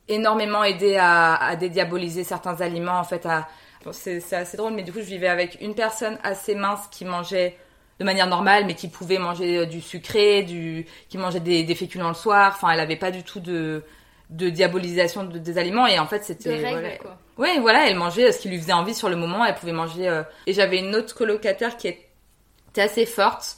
[0.08, 3.48] énormément aidé à, à dédiaboliser certains aliments, en fait, à
[3.92, 7.58] c'est assez drôle, mais du coup, je vivais avec une personne assez mince qui mangeait
[8.00, 11.76] de manière normale, mais qui pouvait manger euh, du sucré, du, qui mangeait des, des
[11.76, 12.54] féculents le soir.
[12.56, 13.84] Enfin, elle avait pas du tout de,
[14.30, 15.88] de diabolisation de, des aliments.
[15.88, 16.60] Et en fait, c'était.
[16.60, 16.98] Voilà.
[16.98, 17.18] Quoi.
[17.38, 19.46] Ouais, voilà, elle mangeait ce qui lui faisait envie sur le moment.
[19.46, 20.08] Elle pouvait manger.
[20.08, 23.58] Euh, et j'avais une autre colocataire qui était assez forte.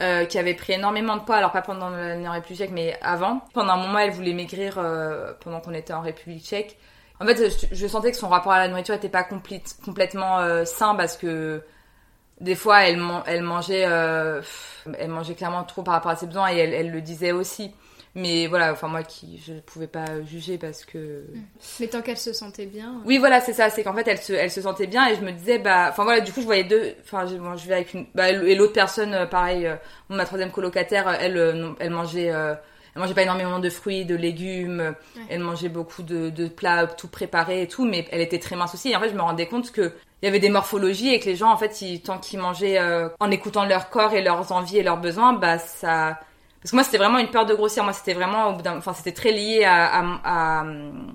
[0.00, 2.98] Euh, qui avait pris énormément de poids, alors pas pendant l'année en République tchèque, mais
[3.02, 3.42] avant.
[3.52, 6.78] Pendant un moment, elle voulait maigrir euh, pendant qu'on était en République tchèque.
[7.20, 10.94] En fait, je, sentais que son rapport à la nourriture était pas complètement euh, sain
[10.94, 11.62] parce que
[12.40, 14.40] des fois, elle, elle mangeait, euh,
[14.98, 17.72] elle mangeait clairement trop par rapport à ses besoins et elle, elle le disait aussi.
[18.16, 20.98] Mais voilà, enfin moi qui je pouvais pas juger parce que.
[21.32, 21.42] Mm.
[21.78, 23.00] Mais tant qu'elle se sentait bien.
[23.04, 23.70] Oui, voilà, c'est ça.
[23.70, 26.02] C'est qu'en fait, elle se, elle se sentait bien et je me disais, bah, enfin
[26.02, 26.94] voilà, du coup, je voyais deux.
[27.04, 28.06] Enfin, je, je vais avec une.
[28.14, 29.70] Bah, et l'autre personne, euh, pareil,
[30.08, 32.32] ma troisième colocataire, elle, elle mangeait
[32.94, 34.94] elle mangeait pas énormément de fruits, de légumes.
[35.28, 38.74] Elle mangeait beaucoup de, de, plats tout préparés et tout, mais elle était très mince
[38.74, 38.90] aussi.
[38.90, 39.92] Et en fait, je me rendais compte que
[40.22, 43.08] il y avait des morphologies et que les gens, en fait, tant qu'ils mangeaient euh,
[43.20, 46.18] en écoutant leur corps et leurs envies et leurs besoins, bah ça.
[46.60, 47.84] Parce que moi, c'était vraiment une peur de grossir.
[47.84, 50.64] Moi, c'était vraiment, enfin, c'était très lié à, à, à,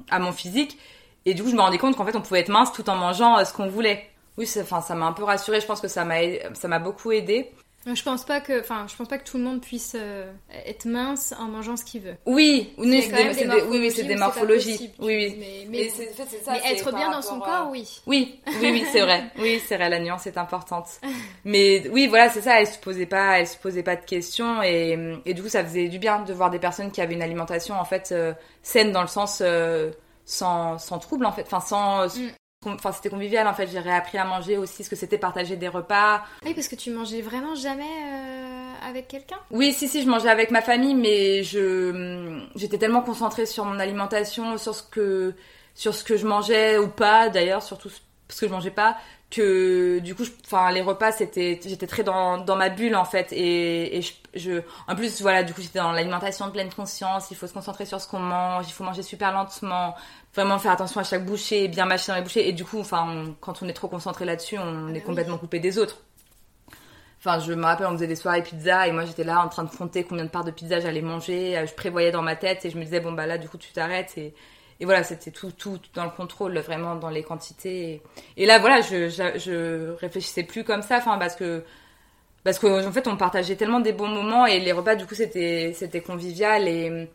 [0.10, 0.80] à, mon physique.
[1.26, 2.96] Et du coup, je me rendais compte qu'en fait, on pouvait être mince tout en
[2.96, 4.10] mangeant euh, ce qu'on voulait.
[4.38, 5.62] Oui, enfin, ça m'a un peu rassurée.
[5.62, 6.16] Je pense que ça m'a,
[6.54, 7.52] ça m'a beaucoup aidé.
[7.86, 10.32] Je pense pas que, enfin, je pense pas que tout le monde puisse euh,
[10.66, 12.16] être mince en mangeant ce qu'il veut.
[12.26, 14.90] Oui, oui, c'est des, des, oui, c'est des morphologies.
[15.00, 15.36] Oui, oui.
[15.38, 18.02] Mais, mais, être bien dans son corps, oui.
[18.08, 19.26] Oui, oui, oui, c'est vrai.
[19.38, 19.90] Oui, c'est vrai.
[19.90, 20.88] La nuance est importante.
[21.44, 22.60] mais oui, voilà, c'est ça.
[22.60, 25.64] Elle se posait pas, elle se posait pas de questions et, et du coup, ça
[25.64, 28.92] faisait du bien de voir des personnes qui avaient une alimentation en fait euh, saine
[28.92, 29.92] dans le sens euh,
[30.26, 32.32] sans, sans trouble en fait, enfin sans mm
[32.74, 33.68] enfin c'était convivial en fait.
[33.68, 36.24] J'ai réappris à manger aussi ce que c'était partager des repas.
[36.46, 39.38] Oui parce que tu mangeais vraiment jamais euh, avec quelqu'un?
[39.52, 43.66] Oui si si je mangeais avec ma famille mais je hum, j'étais tellement concentrée sur
[43.66, 45.34] mon alimentation sur ce que
[45.74, 48.98] sur ce que je mangeais ou pas d'ailleurs surtout ce que je mangeais pas
[49.36, 53.32] que du coup enfin les repas c'était j'étais très dans, dans ma bulle en fait.
[53.34, 57.32] Et, et je, je, en plus voilà du coup j'étais dans l'alimentation de pleine conscience.
[57.32, 58.66] Il faut se concentrer sur ce qu'on mange.
[58.68, 59.96] Il faut manger super lentement.
[60.34, 62.48] Vraiment faire attention à chaque bouchée bien mâcher dans les bouchées.
[62.48, 65.78] Et du coup enfin quand on est trop concentré là-dessus on est complètement coupé des
[65.78, 65.98] autres.
[67.20, 69.64] Enfin, je me rappelle, on faisait des soirées pizza et moi j'étais là en train
[69.64, 71.60] de compter combien de parts de pizza j'allais manger.
[71.68, 73.72] Je prévoyais dans ma tête et je me disais, bon bah là du coup tu
[73.72, 74.16] t'arrêtes.
[74.18, 74.36] Et,
[74.80, 78.02] et voilà, c'était tout, tout, dans le contrôle, vraiment dans les quantités.
[78.38, 81.64] Et, là, voilà, je, je, réfléchissais plus comme ça, enfin, parce que,
[82.44, 85.16] parce qu'en en fait, on partageait tellement des bons moments et les repas, du coup,
[85.16, 87.10] c'était, c'était convivial et,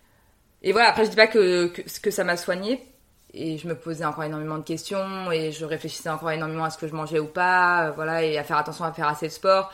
[0.62, 0.88] et voilà.
[0.88, 2.86] Après, je dis pas que, que, que ça m'a soigné
[3.34, 6.78] et je me posais encore énormément de questions et je réfléchissais encore énormément à ce
[6.78, 9.70] que je mangeais ou pas, voilà, et à faire attention à faire assez de sport.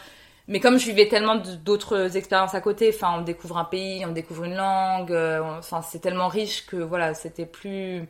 [0.49, 4.13] Mais comme je vivais tellement d'autres expériences à côté, enfin, on découvre un pays, on
[4.13, 8.09] découvre une langue, euh, enfin, c'est tellement riche que voilà, c'était plus,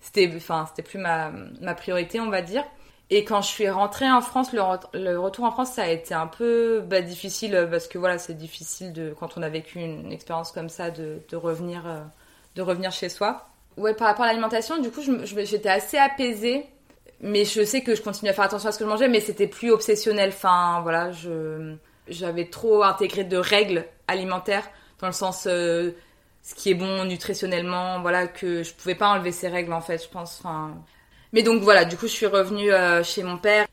[0.00, 2.64] c'était, enfin, c'était plus ma, ma priorité, on va dire.
[3.10, 6.28] Et quand je suis rentrée en France, le, retour en France, ça a été un
[6.28, 10.68] peu bah, difficile parce que voilà, c'est difficile quand on a vécu une expérience comme
[10.68, 12.00] ça, de, de revenir, euh,
[12.54, 13.48] de revenir chez soi.
[13.76, 16.66] Ouais, par rapport à l'alimentation, du coup, j'étais assez apaisée
[17.22, 19.20] mais je sais que je continue à faire attention à ce que je mangeais, mais
[19.20, 20.30] c'était plus obsessionnel.
[20.30, 21.74] Enfin, voilà, je
[22.08, 25.92] j'avais trop intégré de règles alimentaires dans le sens euh,
[26.42, 30.02] ce qui est bon nutritionnellement, voilà, que je pouvais pas enlever ces règles en fait,
[30.02, 30.40] je pense.
[30.40, 30.74] Enfin,
[31.32, 33.66] Mais donc voilà, du coup, je suis revenue euh, chez mon père.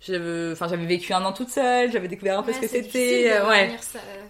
[0.51, 3.31] Enfin, j'avais vécu un an toute seule, j'avais découvert un peu ce que c'était.
[3.41, 3.75] ouais.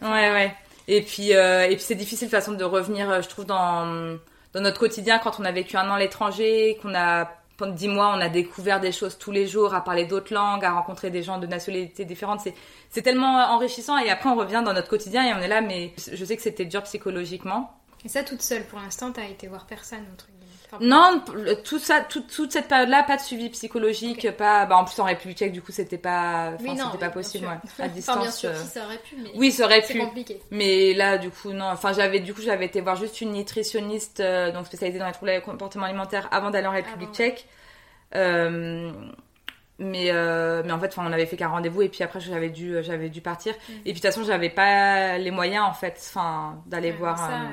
[0.01, 0.53] ouais, ouais.
[0.87, 4.17] Et puis, et puis c'est difficile de façon de revenir, je trouve, dans
[4.53, 7.29] dans notre quotidien quand on a vécu un an à l'étranger, qu'on a
[7.59, 10.65] pendant dix mois, on a découvert des choses tous les jours, à parler d'autres langues,
[10.65, 12.41] à rencontrer des gens de nationalités différentes.
[12.89, 13.97] C'est, tellement enrichissant.
[13.97, 16.41] Et après, on revient dans notre quotidien et on est là, mais je sais que
[16.41, 17.71] c'était dur psychologiquement.
[18.05, 20.38] Et ça, toute seule, pour l'instant, t'as été voir personne, truc
[20.81, 21.23] non,
[21.63, 24.65] tout ça, toute cette période-là, pas de suivi psychologique, pas.
[24.65, 27.83] Bah, en plus en République Tchèque, du coup, c'était pas, enfin, c'était pas possible, ouais,
[27.83, 28.15] à distance.
[28.15, 28.55] Enfin, bien sûr, euh.
[28.55, 29.97] si ça aurait pu, mais oui, ça aurait pu.
[29.97, 30.39] compliqué.
[30.51, 31.65] Mais là, du coup, non.
[31.65, 35.13] Enfin, j'avais, du coup, j'avais été voir juste une nutritionniste, euh, donc spécialisée dans les
[35.13, 37.47] troubles comportement alimentaire, avant d'aller en République Tchèque.
[38.15, 38.91] Euh,
[39.79, 43.07] mais mais en fait on avait fait qu'un rendez-vous et puis après j'avais dû j'avais
[43.07, 43.71] dû partir mm.
[43.71, 47.43] et puis de toute façon j'avais pas les moyens en fait enfin d'aller voir ça,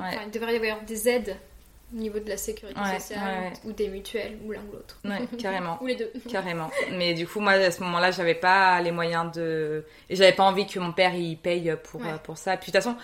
[0.00, 0.18] ouais.
[0.24, 1.36] il devrait y avoir des aides
[1.92, 4.98] au niveau de la sécurité sociale ou des mutuelles ou l'un ou l'autre.
[5.04, 5.78] Ouais, carrément.
[5.82, 6.12] ou les deux.
[6.30, 6.70] Carrément.
[6.92, 9.84] Mais du coup, moi, à ce moment-là, j'avais pas les moyens de.
[10.08, 12.56] Et j'avais pas envie que mon père il paye pour, pour ça.
[12.56, 12.96] Puis de toute façon,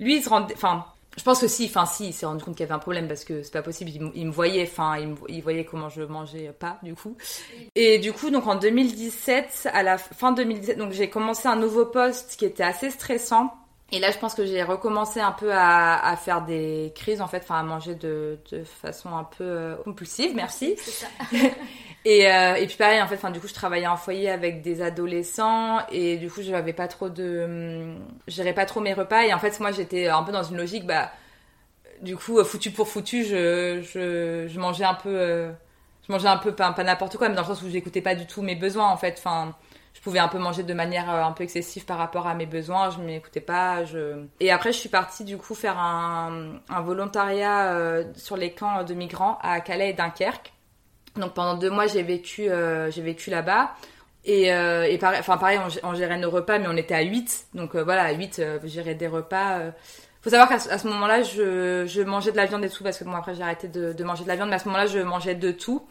[0.00, 0.54] lui, il se rendait.
[0.54, 2.78] Enfin, je pense que si, enfin, si, il s'est rendu compte qu'il y avait un
[2.78, 3.90] problème parce que c'est pas possible.
[4.14, 7.16] Il, me voyait, enfin, il, il, voyait comment je mangeais pas, du coup.
[7.74, 11.86] Et du coup, donc en 2017, à la fin 2017, donc j'ai commencé un nouveau
[11.86, 13.50] poste qui était assez stressant
[13.92, 17.28] et là, je pense que j'ai recommencé un peu à, à, faire des crises, en
[17.28, 20.76] fait, enfin à manger de, de façon un peu euh, compulsive, merci.
[20.76, 21.06] Ça.
[22.04, 24.60] et, euh, et puis pareil, en fait, enfin du coup, je travaillais en foyer avec
[24.60, 28.92] des adolescents et du coup, je n'avais pas trop de, hum, gérais pas trop mes
[28.92, 31.12] repas et en fait, moi, j'étais un peu dans une logique, bah,
[32.02, 35.52] du coup, foutu pour foutu, je, je, je mangeais un peu, euh,
[36.06, 38.16] je mangeais un peu pas, pas n'importe quoi, mais dans le sens où j'écoutais pas
[38.16, 39.54] du tout mes besoins, en fait, enfin
[39.96, 42.44] je pouvais un peu manger de manière euh, un peu excessive par rapport à mes
[42.44, 43.82] besoins, je m'écoutais pas.
[44.40, 48.92] Et après, je suis partie du coup faire un, volontariat euh, sur les camps de
[48.92, 50.52] migrants à Calais et Dunkerque.
[51.16, 53.74] Donc pendant deux mois, j'ai vécu, euh, vécu là-bas.
[54.26, 54.48] Et,
[54.98, 57.46] pareil, enfin pareil, on, gérait nos repas, mais on était à 8.
[57.54, 59.60] Donc voilà, à 8, je gérais des repas.
[60.20, 63.14] Faut savoir qu'à ce moment-là, je, mangeais de la viande et tout, parce que bon,
[63.14, 65.52] après j'ai arrêté de, manger de la viande, mais à ce moment-là, je mangeais de
[65.52, 65.86] tout.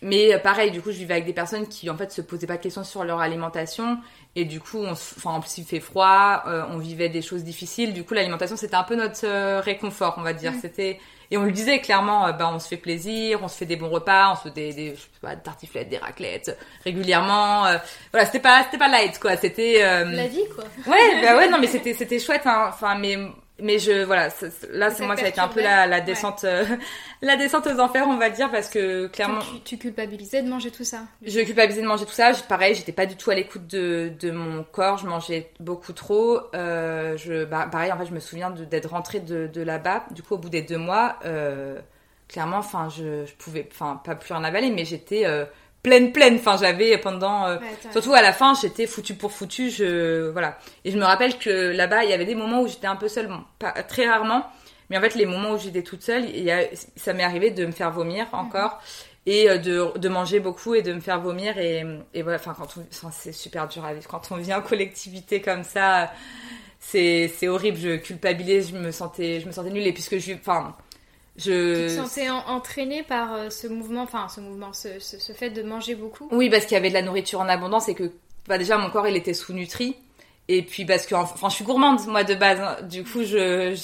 [0.00, 2.46] Mais euh, pareil, du coup, je vivais avec des personnes qui en fait se posaient
[2.46, 3.98] pas de questions sur leur alimentation
[4.36, 7.42] et du coup, on, enfin en plus il fait froid, euh, on vivait des choses
[7.42, 7.92] difficiles.
[7.92, 10.52] Du coup, l'alimentation c'était un peu notre euh, réconfort, on va dire.
[10.60, 13.76] C'était et on le disait clairement, bah on se fait plaisir, on se fait des
[13.76, 17.64] bons repas, on se fait des, des je sais pas, des tartiflettes, des raclettes régulièrement.
[18.12, 20.64] voilà, c'était pas c'était pas light quoi, c'était la vie quoi.
[20.86, 22.70] Ouais, bah ouais non mais c'était c'était chouette hein.
[22.70, 23.18] Enfin mais
[23.60, 24.28] mais je voilà
[24.70, 26.64] là c'est moi ça a été un peu la, la descente euh,
[27.22, 30.84] la descente aux enfers on va dire parce que clairement tu, culpabilisais de manger tout
[30.84, 31.00] ça.
[31.22, 32.32] Je culpabilisais de manger tout ça.
[32.48, 34.98] Pareil j'étais pas du tout à l'écoute de, de mon corps.
[34.98, 36.40] Je mangeais beaucoup trop.
[36.54, 40.04] Euh, je bah, pareil en fait je me souviens d'être rentrée de, de là-bas.
[40.12, 41.80] Du coup au bout des deux mois euh,
[42.28, 45.24] clairement enfin je, je pouvais enfin pas plus en avaler mais j'étais
[45.82, 46.36] pleine pleine.
[46.36, 47.56] Enfin j'avais pendant euh,
[47.92, 50.58] surtout à la fin j'étais foutu pour foutu je voilà.
[50.84, 53.08] Et je me rappelle que là-bas il y avait des moments où j'étais un peu
[53.08, 53.28] seule.
[53.28, 54.46] Bon, pas très rarement
[54.90, 56.62] mais en fait les moments où j'étais toute seule il y a,
[56.96, 58.38] ça m'est arrivé de me faire vomir mhm.
[58.38, 58.80] encore
[59.26, 62.38] et euh, de, de, manger beaucoup et de me faire vomir et, et voilà.
[62.38, 64.08] Enfin quand on c'est super dur à vivre.
[64.08, 66.10] Quand on vient en collectivité comme ça
[66.80, 67.78] c'est c'est horrible.
[67.78, 69.86] Je culpabilisais je me sentais je me sentais nulle.
[69.86, 70.74] Et puisque je enfin
[71.38, 71.88] je...
[71.88, 75.62] Tu te sentais entraînée par euh, ce mouvement, enfin ce mouvement, ce, ce, fait de
[75.62, 76.28] manger beaucoup?
[76.32, 78.10] Oui, parce qu'il y avait de la nourriture en abondance et que
[78.46, 79.96] bah, déjà mon corps il était sous-nutri.
[80.48, 82.76] Et puis parce que enfin je suis gourmande moi de base, hein.
[82.82, 83.74] du coup je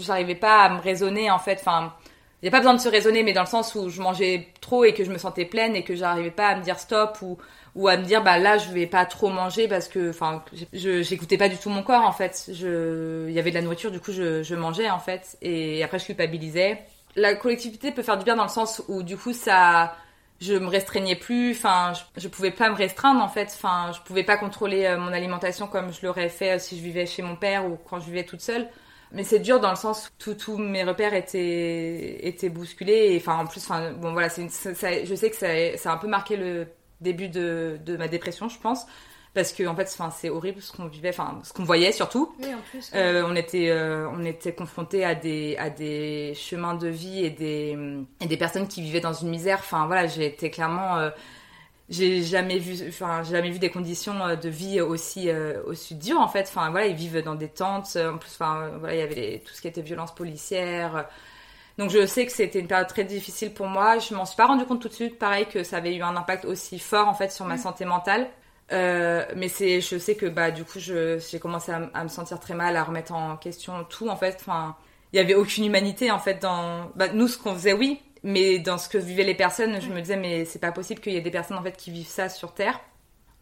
[0.00, 1.58] j'arrivais pas à me raisonner en fait.
[1.60, 1.94] Enfin
[2.42, 4.48] il n'y a pas besoin de se raisonner, mais dans le sens où je mangeais
[4.60, 7.16] trop et que je me sentais pleine et que j'arrivais pas à me dire stop
[7.22, 7.38] ou
[7.74, 11.36] ou à me dire bah là je vais pas trop manger parce que enfin j'écoutais
[11.36, 12.50] pas du tout mon corps en fait.
[12.52, 15.36] Je il y avait de la nourriture du coup je, mangeais en fait.
[15.42, 16.82] Et après je culpabilisais.
[17.16, 19.96] La collectivité peut faire du bien dans le sens où du coup ça
[20.40, 21.52] je me restreignais plus.
[21.52, 23.52] Enfin je, je pouvais pas me restreindre en fait.
[23.56, 26.82] Enfin je pouvais pas contrôler euh, mon alimentation comme je l'aurais fait euh, si je
[26.82, 28.68] vivais chez mon père ou quand je vivais toute seule.
[29.12, 33.16] Mais c'est dur dans le sens où tous mes repères étaient étaient bousculés.
[33.20, 34.48] Enfin en plus enfin bon voilà c'est
[35.04, 36.68] je sais que ça, ça a un peu marqué le
[37.04, 38.86] début de, de ma dépression, je pense.
[39.34, 42.32] Parce que en fait enfin c'est horrible ce qu'on vivait enfin ce qu'on voyait surtout.
[42.38, 46.74] Oui, en plus, euh, on était euh, on était confronté à des à des chemins
[46.74, 47.76] de vie et des
[48.20, 49.58] et des personnes qui vivaient dans une misère.
[49.58, 51.10] Enfin voilà j'ai été clairement euh,
[51.88, 55.28] j'ai jamais vu enfin j'ai jamais vu des conditions de vie aussi
[55.66, 56.46] aussi dures en fait.
[56.48, 57.96] Enfin voilà ils vivent dans des tentes.
[57.96, 61.08] En plus enfin voilà il y avait tout ce qui était violence policière
[61.78, 63.98] donc je sais que c'était une période très difficile pour moi.
[63.98, 66.16] Je m'en suis pas rendu compte tout de suite, pareil que ça avait eu un
[66.16, 67.58] impact aussi fort en fait sur ma mm.
[67.58, 68.28] santé mentale.
[68.72, 72.54] Euh, mais c'est, je sais que bah du coup j'ai commencé à, me sentir très
[72.54, 74.38] mal, à remettre en question tout en fait.
[74.40, 74.76] Enfin,
[75.12, 78.58] il y avait aucune humanité en fait dans bah, nous ce qu'on faisait oui, mais
[78.58, 81.16] dans ce que vivaient les personnes, je me disais, mais c'est pas possible qu'il y
[81.16, 82.80] ait des personnes en fait qui vivent ça sur Terre.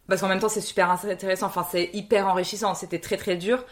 [0.09, 2.73] Parce qu'en même temps, c'est super intéressant, enfin, c'est hyper enrichissant.
[2.73, 3.63] C'était très très dur,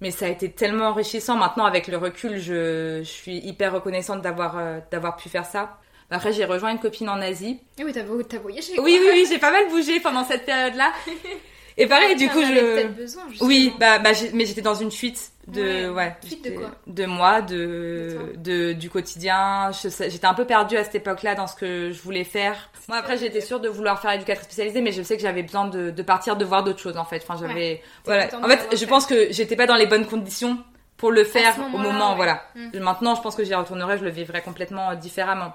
[0.00, 1.36] mais ça a été tellement enrichissant.
[1.36, 5.78] Maintenant, avec le recul, je, je suis hyper reconnaissante d'avoir euh, d'avoir pu faire ça.
[6.10, 7.60] Après, j'ai rejoint une copine en Asie.
[7.78, 8.78] Et oui, t'as voyagé.
[8.78, 10.92] Oui, oui, oui, j'ai pas mal bougé pendant cette période-là.
[11.78, 12.86] Et pareil, du coup, je.
[12.88, 16.16] Besoin, oui, bah, bah mais j'étais dans une fuite de, ouais.
[16.24, 19.70] fuite de quoi De moi, de, de, du quotidien.
[19.72, 22.70] J'étais un peu perdue à cette époque-là dans ce que je voulais faire.
[22.88, 25.68] Moi, après, j'étais sûre de vouloir faire éducatrice spécialisée, mais je sais que j'avais besoin
[25.68, 27.22] de, de partir, de voir d'autres choses, en fait.
[27.26, 28.28] Enfin, j'avais, voilà.
[28.42, 30.58] En fait, je pense que j'étais pas dans les bonnes conditions
[30.96, 32.42] pour le faire au moment, voilà.
[32.54, 32.78] Mm.
[32.78, 35.52] Maintenant, je pense que j'y retournerai, je le vivrai complètement différemment.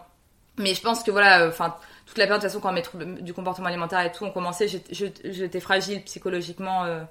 [0.58, 1.76] Mais je pense que voilà, enfin,
[2.12, 4.32] toute la période, de toute façon, quand mes troubles du comportement alimentaire et tout ont
[4.32, 7.04] commencé, j'étais fragile psychologiquement euh,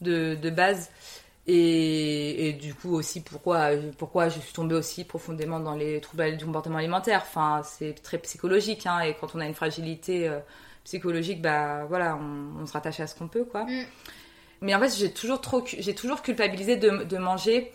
[0.00, 0.90] de, de, base.
[1.46, 6.38] Et, et, du coup aussi, pourquoi, pourquoi je suis tombée aussi profondément dans les troubles
[6.38, 7.24] du comportement alimentaire?
[7.26, 10.38] Enfin, c'est très psychologique, hein, et quand on a une fragilité euh,
[10.82, 13.64] psychologique, bah voilà, on, on se rattache à ce qu'on peut, quoi.
[13.64, 13.84] Mm.
[14.62, 17.70] Mais en fait, j'ai toujours trop, j'ai toujours culpabilisé de, de manger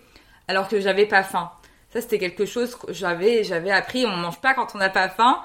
[0.47, 1.51] alors que j'avais pas faim.
[1.91, 4.07] Ça, c'était quelque chose que j'avais, j'avais appris.
[4.07, 5.39] On mange pas quand on n'a pas faim.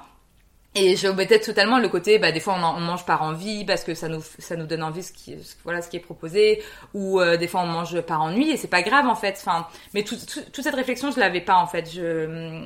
[0.79, 3.95] Et je omettais totalement le côté, bah, des fois on, mange par envie parce que
[3.95, 6.63] ça nous, ça nous donne envie ce qui, voilà, ce qui est proposé,
[6.95, 9.37] ou euh, des fois on mange par ennui et c'est pas grave en fait.
[9.39, 10.19] Enfin, mais toute
[10.63, 11.91] cette réflexion je l'avais pas en fait.
[11.91, 12.65] Je,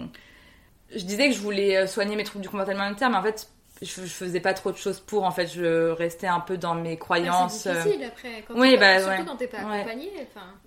[0.95, 3.49] je disais que je voulais euh, soigner mes troubles du comportement alimentaire, mais en fait
[3.83, 5.25] je, je, faisais pas trop de choses pour.
[5.25, 7.59] En fait, je restais un peu dans mes croyances.
[7.59, 8.45] c'est difficile après.
[8.47, 10.11] Quand oui, bah, surtout quand t'es pas accompagné.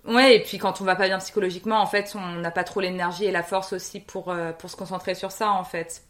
[0.04, 2.80] Ouais, et puis quand on va pas bien psychologiquement, en fait, on n'a pas trop
[2.80, 6.02] l'énergie et la force aussi pour, euh, pour se concentrer sur ça, en fait.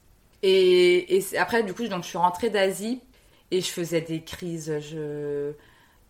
[0.43, 3.01] Et, après, du coup, donc, je suis rentrée d'Asie
[3.51, 4.73] et je faisais des crises.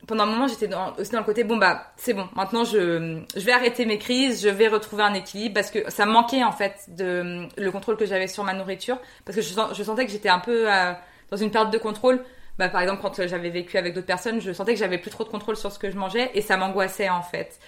[0.06, 2.28] Pendant un moment, j'étais aussi dans le côté bon bah c'est bon.
[2.36, 6.06] Maintenant, je je vais arrêter mes crises, je vais retrouver un équilibre parce que ça
[6.06, 9.82] manquait en fait de le contrôle que j'avais sur ma nourriture parce que je, je
[9.82, 10.92] sentais que j'étais un peu euh,
[11.30, 12.22] dans une perte de contrôle.
[12.58, 15.24] Bah par exemple quand j'avais vécu avec d'autres personnes, je sentais que j'avais plus trop
[15.24, 17.58] de contrôle sur ce que je mangeais et ça m'angoissait en fait.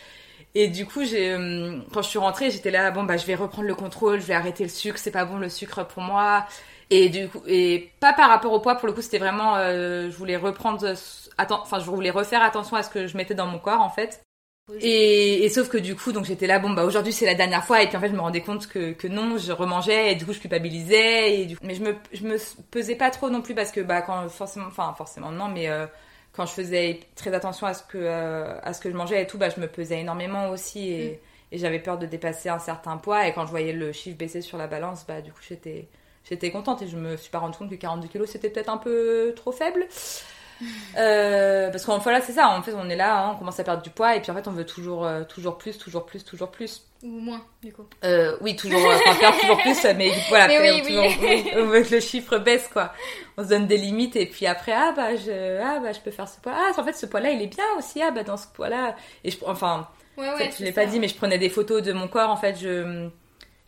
[0.54, 3.68] Et du coup, euh, quand je suis rentrée, j'étais là bon bah je vais reprendre
[3.68, 6.46] le contrôle, je vais arrêter le sucre, c'est pas bon le sucre pour moi.
[6.90, 10.10] Et du coup, et pas par rapport au poids, pour le coup, c'était vraiment, euh,
[10.10, 10.94] je voulais reprendre,
[11.38, 14.22] enfin, je voulais refaire attention à ce que je mettais dans mon corps, en fait.
[14.80, 17.64] Et, et, sauf que du coup, donc j'étais là, bon bah aujourd'hui c'est la dernière
[17.64, 20.14] fois, et puis en fait je me rendais compte que, que non, je remangeais, et
[20.14, 22.36] du coup je culpabilisais, et du mais je me, je me
[22.70, 25.86] pesais pas trop non plus parce que bah quand forcément, enfin forcément non, mais euh,
[26.38, 29.26] quand je faisais très attention à ce que euh, à ce que je mangeais et
[29.26, 31.20] tout, bah je me pesais énormément aussi, et,
[31.50, 31.54] mm.
[31.54, 34.40] et j'avais peur de dépasser un certain poids, et quand je voyais le chiffre baisser
[34.40, 35.88] sur la balance, bah du coup j'étais
[36.22, 38.76] j'étais contente et je me suis pas rendu compte que 42 kilos c'était peut-être un
[38.76, 39.88] peu trop faible.
[40.96, 43.60] Euh, parce qu'en fait là c'est ça, en fait on est là, hein, on commence
[43.60, 46.04] à perdre du poids et puis en fait on veut toujours, euh, toujours plus, toujours
[46.06, 46.82] plus, toujours plus.
[47.02, 47.86] Ou moins du coup.
[48.04, 50.46] Euh, oui toujours, enfin perdre toujours plus, mais voilà,
[51.56, 52.92] on veut que le chiffre baisse quoi.
[53.36, 56.10] On se donne des limites et puis après ah bah je, ah bah je peux
[56.10, 58.24] faire ce poids, ah en fait ce poids là il est bien aussi, ah bah
[58.24, 61.14] dans ce poids là et je, enfin, ouais, ouais, je l'ai pas dit mais je
[61.14, 63.08] prenais des photos de mon corps en fait je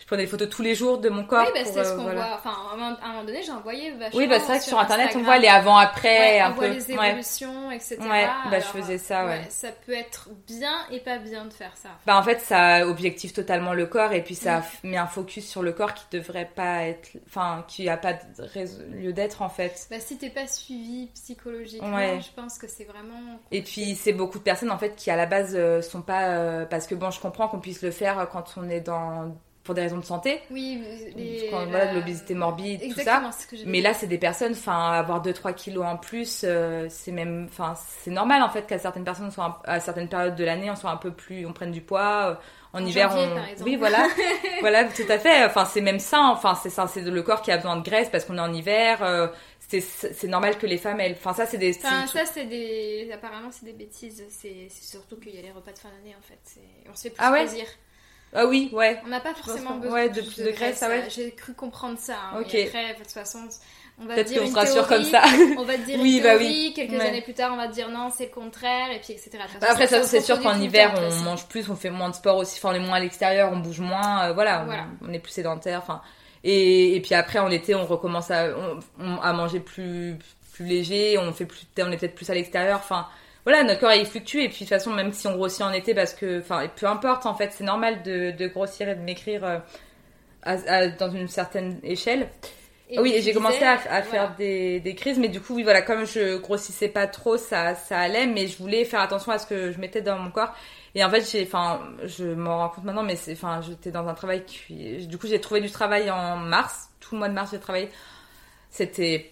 [0.07, 1.45] prenais des photos tous les jours de mon corps.
[1.47, 2.35] Oui, bah, c'est ce euh, qu'on voit.
[2.35, 4.19] Enfin, à un moment donné, j'ai envoyé vachement.
[4.19, 6.39] Oui, bah, c'est vrai que sur Internet, on voit les avant-après.
[6.39, 6.55] Ouais, on peu.
[6.57, 7.99] voit les évolutions, etc.
[8.01, 9.47] Ouais, bah, je faisais ça, ouais.
[9.51, 11.91] Ça peut être bien et pas bien de faire ça.
[12.07, 15.63] Bah, en fait, ça objective totalement le corps et puis ça met un focus sur
[15.63, 17.11] le corps qui devrait pas être.
[17.27, 19.87] Enfin, qui a pas de lieu d'être, en fait.
[19.91, 23.41] Bah, si t'es pas suivi psychologiquement, je pense que c'est vraiment.
[23.51, 26.29] Et puis, c'est beaucoup de personnes, en fait, qui à la base euh, sont pas.
[26.29, 29.75] Euh, parce que bon, je comprends qu'on puisse le faire quand on est dans pour
[29.75, 30.41] des raisons de santé.
[30.51, 30.83] Oui,
[31.17, 31.51] les,
[31.95, 33.31] l'obésité morbide, tout ça.
[33.67, 37.75] mais là, c'est des personnes, enfin, avoir 2-3 kilos en plus, euh, c'est même, enfin,
[38.03, 40.91] c'est normal en fait qu'à certaines personnes, soient, à certaines périodes de l'année, on soit
[40.91, 42.31] un peu plus, on prenne du poids.
[42.31, 42.35] Euh,
[42.73, 43.65] en, hiver, on...
[43.65, 44.07] oui, voilà,
[44.61, 45.45] voilà, tout à fait.
[45.45, 46.21] Enfin, c'est même ça.
[46.31, 48.53] Enfin, c'est ça, c'est le corps qui a besoin de graisse parce qu'on est en
[48.53, 49.03] hiver.
[49.03, 49.27] Euh,
[49.59, 51.77] c'est normal que les femmes, elles, enfin, ça, c'est des.
[51.77, 53.11] Enfin, ça, c'est des.
[53.13, 54.25] Apparemment, c'est des bêtises.
[54.31, 56.61] C'est surtout qu'il y a les repas de fin d'année, en fait.
[56.91, 57.67] On se fait plus ah plaisir.
[58.33, 59.01] Ah oui, ouais.
[59.05, 60.83] On n'a pas forcément besoin de, plus de, graisse.
[60.83, 61.05] Ah ouais.
[61.09, 62.15] J'ai cru comprendre ça.
[62.33, 62.55] Hein, ok.
[62.55, 63.41] après, de toute façon,
[64.01, 65.23] on va dire qu'on sera sûr comme ça.
[65.59, 66.73] on va dire oui, une bah oui.
[66.75, 69.31] quelques années plus tard, on va dire non, c'est le contraire, et puis etc.
[69.61, 72.37] Bah après, ça, c'est sûr qu'en hiver, on mange plus, on fait moins de sport
[72.37, 74.65] aussi, enfin, on est moins à l'extérieur, on bouge moins, euh, voilà,
[75.03, 76.01] On, est plus sédentaire, enfin.
[76.43, 78.47] Et, et, puis après, en été, on recommence à,
[79.23, 80.17] à manger plus,
[80.55, 83.07] plus léger, on fait plus, on est peut-être plus à l'extérieur, enfin
[83.45, 85.73] voilà, notre corps il fluctue et puis de toute façon même si on grossit en
[85.73, 89.01] été parce que, enfin, peu importe en fait, c'est normal de, de, grossir et de
[89.01, 92.29] maigrir euh, dans une certaine échelle.
[92.93, 95.81] Et oui, j'ai commencé à, à faire des, des, crises, mais du coup, oui, voilà,
[95.81, 99.47] comme je grossissais pas trop, ça, ça allait, mais je voulais faire attention à ce
[99.47, 100.53] que je mettais dans mon corps.
[100.97, 104.09] Et en fait, j'ai, enfin, je m'en rends compte maintenant, mais c'est, enfin, j'étais dans
[104.09, 106.89] un travail qui, du coup, j'ai trouvé du travail en mars.
[106.99, 107.89] Tout le mois de mars, j'ai travaillé.
[108.71, 109.31] C'était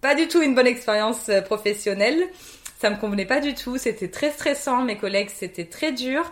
[0.00, 2.28] pas du tout une bonne expérience euh, professionnelle.
[2.84, 3.78] Ça me convenait pas du tout.
[3.78, 4.82] C'était très stressant.
[4.82, 6.30] Mes collègues, c'était très dur.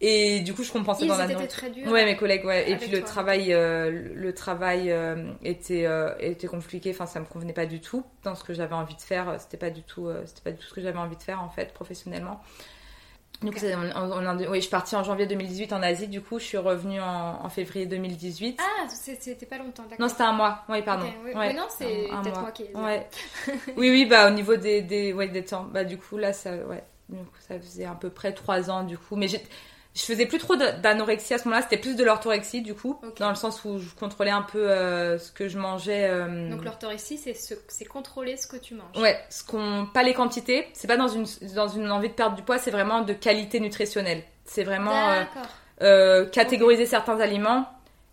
[0.00, 1.46] Et du coup, je compensais dans la note.
[1.48, 1.92] très dur.
[1.92, 2.70] Ouais, mes collègues, ouais.
[2.70, 5.86] Et puis le travail, euh, le travail euh, était
[6.20, 6.92] était compliqué.
[6.92, 9.36] Enfin, ça me convenait pas du tout dans ce que j'avais envie de faire.
[9.38, 11.50] C'était pas du tout, c'était pas du tout ce que j'avais envie de faire en
[11.50, 12.40] fait professionnellement.
[13.42, 16.08] Du coup, oui, je suis partie en janvier 2018 en Asie.
[16.08, 18.60] Du coup, je suis revenue en, février 2018.
[18.60, 19.98] Ah, c'était pas longtemps, d'accord.
[19.98, 20.62] Non, c'était un mois.
[20.68, 21.06] Oui, pardon.
[21.24, 21.32] oui.
[21.34, 21.54] Ouais.
[21.54, 22.64] non, c'est peut-être moi qui.
[22.74, 23.08] Ouais.
[23.76, 26.54] oui, oui, bah au niveau des, des, ouais, des temps, bah du coup là, ça,
[26.54, 26.84] ouais,
[27.48, 29.16] ça faisait à peu près trois ans du coup.
[29.16, 29.28] Mais
[30.00, 33.28] je faisais plus trop d'anorexie à ce moment-là, c'était plus de l'orthorexie du coup, dans
[33.28, 36.08] le sens où je contrôlais un peu euh, ce que je mangeais.
[36.08, 38.96] Euh, Donc l'orthorexie, c'est c'est contrôler ce que tu manges.
[38.96, 42.36] Ouais, ce qu'on pas les quantités, c'est pas dans une dans une envie de perdre
[42.36, 44.22] du poids, c'est vraiment de qualité nutritionnelle.
[44.44, 45.12] C'est vraiment
[45.82, 47.66] euh, catégoriser certains aliments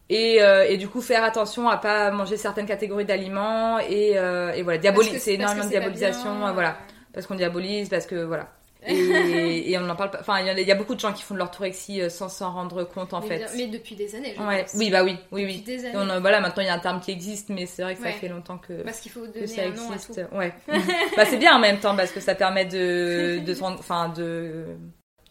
[0.09, 0.37] et,
[0.69, 5.19] et, du coup faire attention à pas manger certaines catégories d'aliments et, et voilà, diaboliser,
[5.19, 6.77] c'est énormément de diabolisation, voilà,
[7.13, 8.47] parce qu'on diabolise, parce que voilà.
[9.67, 10.19] et, on en parle pas.
[10.19, 12.83] Enfin, il y, a beaucoup de gens qui font de l'orthorexie euh, sans s'en rendre
[12.83, 13.45] compte en fait.
[13.55, 14.33] mais depuis des années.
[14.37, 14.65] Je ouais.
[14.75, 15.61] Oui, bah oui, oui, oui.
[15.61, 16.19] Des années.
[16.19, 18.29] voilà, maintenant il y a un terme qui existe, mais c'est vrai que ça fait
[18.29, 18.83] longtemps que.
[18.83, 20.17] Parce qu'il faut donner ça un existe.
[20.31, 20.53] Nom Ouais.
[21.15, 24.65] bah c'est bien en même temps parce que ça permet de, de, enfin de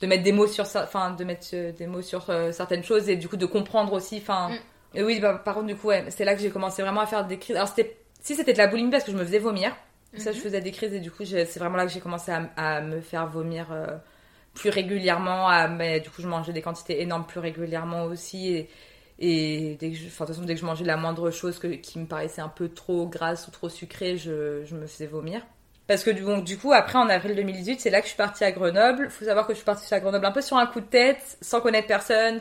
[0.01, 3.09] de mettre des mots sur enfin de mettre euh, des mots sur euh, certaines choses
[3.09, 4.99] et du coup de comprendre aussi enfin mm.
[4.99, 7.07] et oui bah, par contre du coup ouais, c'est là que j'ai commencé vraiment à
[7.07, 9.39] faire des crises alors c'était si c'était de la boulimie parce que je me faisais
[9.39, 9.75] vomir
[10.21, 10.43] ça, je mhm.
[10.43, 13.27] faisais des crises et du coup, c'est vraiment là que j'ai commencé à, me faire
[13.29, 13.87] vomir euh,
[14.55, 15.49] plus régulièrement.
[15.49, 18.55] À, mais, du coup, je mangeais des quantités énormes plus régulièrement aussi.
[18.55, 18.71] Et,
[19.19, 21.99] et dès que je, de toute façon, dès que je mangeais la moindre chose qui
[21.99, 25.43] me paraissait un peu trop grasse ou trop sucrée, je, je me faisais vomir.
[25.87, 28.45] Parce que bon, du coup, après, en avril 2018, c'est là que je suis partie
[28.45, 29.05] à Grenoble.
[29.05, 30.87] Il faut savoir que je suis partie à Grenoble un peu sur un coup de
[30.87, 32.41] tête, sans connaître personne.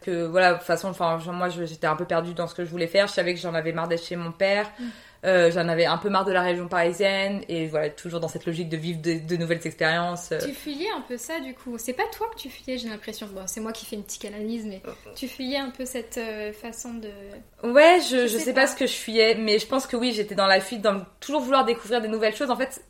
[0.00, 2.70] Que voilà, de toute façon, enfin, moi, j'étais un peu perdue dans ce que je
[2.70, 3.06] voulais faire.
[3.06, 4.70] Je savais que j'en avais marre d'être chez mon père.
[4.78, 4.84] Mm.
[5.26, 8.46] Euh, j'en avais un peu marre de la région parisienne et voilà, toujours dans cette
[8.46, 10.32] logique de vivre de, nouvelles expériences.
[10.40, 11.78] Tu fuyais un peu ça du coup?
[11.78, 13.26] C'est pas toi que tu fuyais, j'ai l'impression.
[13.34, 14.80] Bon, c'est moi qui fais une petite analyse, mais
[15.16, 17.08] tu fuyais un peu cette euh, façon de.
[17.64, 18.68] Ouais, je, je, sais, pas.
[18.68, 21.40] ce que je fuyais, mais je pense que oui, j'étais dans la fuite, dans toujours
[21.40, 22.50] vouloir découvrir des nouvelles choses.
[22.50, 22.84] En fait,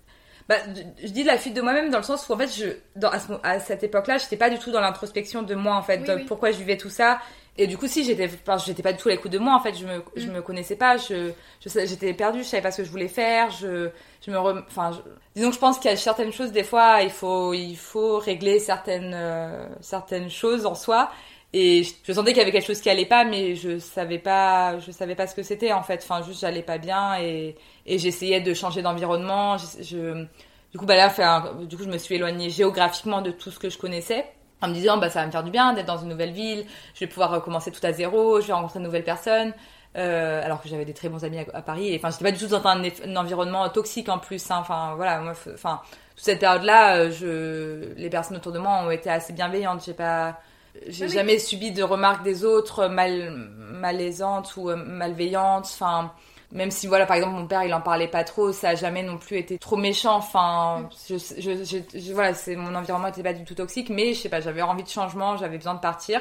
[0.49, 0.57] bah,
[1.03, 2.67] je dis la fuite de moi-même dans le sens où en fait, je,
[2.97, 3.11] dans,
[3.43, 6.59] à, cette époque-là, j'étais pas du tout dans l'introspection de moi en fait, pourquoi je
[6.59, 7.19] vivais tout ça?
[7.59, 8.29] Et du coup, si j'étais,
[8.67, 10.33] j'étais pas du tout à l'écoute de moi, en fait, je me, je mm.
[10.33, 11.33] me connaissais pas, je,
[11.65, 13.89] j'étais perdue, je savais pas ce que je voulais faire, je,
[14.25, 14.91] je me, enfin,
[15.35, 18.19] disons que je pense qu'il y a certaines choses, des fois, il faut, il faut
[18.19, 21.11] régler certaines, euh, certaines choses en soi.
[21.53, 24.79] Et je, sentais qu'il y avait quelque chose qui allait pas, mais je savais pas,
[24.79, 26.01] je savais pas ce que c'était en fait.
[26.03, 29.57] Enfin, juste j'allais pas bien et, et j'essayais de changer d'environnement.
[29.57, 30.27] Je,
[30.73, 33.71] du coup, bah là, du coup, je me suis éloignée géographiquement de tout ce que
[33.71, 34.27] je connaissais
[34.63, 36.65] en me disant bah ça va me faire du bien d'être dans une nouvelle ville,
[36.95, 39.53] je vais pouvoir recommencer tout à zéro, je vais rencontrer de nouvelles personnes.
[39.97, 42.39] Euh, alors que j'avais des très bons amis à, Paris et enfin j'étais pas du
[42.39, 44.59] tout dans un, environnement toxique en plus hein.
[44.61, 45.81] enfin voilà moi enfin
[46.15, 49.83] toute cette période là euh, je les personnes autour de moi ont été assez bienveillantes
[49.87, 50.39] j'ai pas
[50.87, 56.13] j'ai jamais subi de remarques des autres mal malaisantes ou euh, malveillantes enfin
[56.53, 59.03] même si voilà par exemple mon père il en parlait pas trop ça a jamais
[59.03, 60.17] non plus été trop méchant.
[60.17, 64.41] Enfin je, voilà c'est mon environnement était pas du tout toxique mais je sais pas
[64.41, 66.21] j'avais envie de changement j'avais besoin de partir.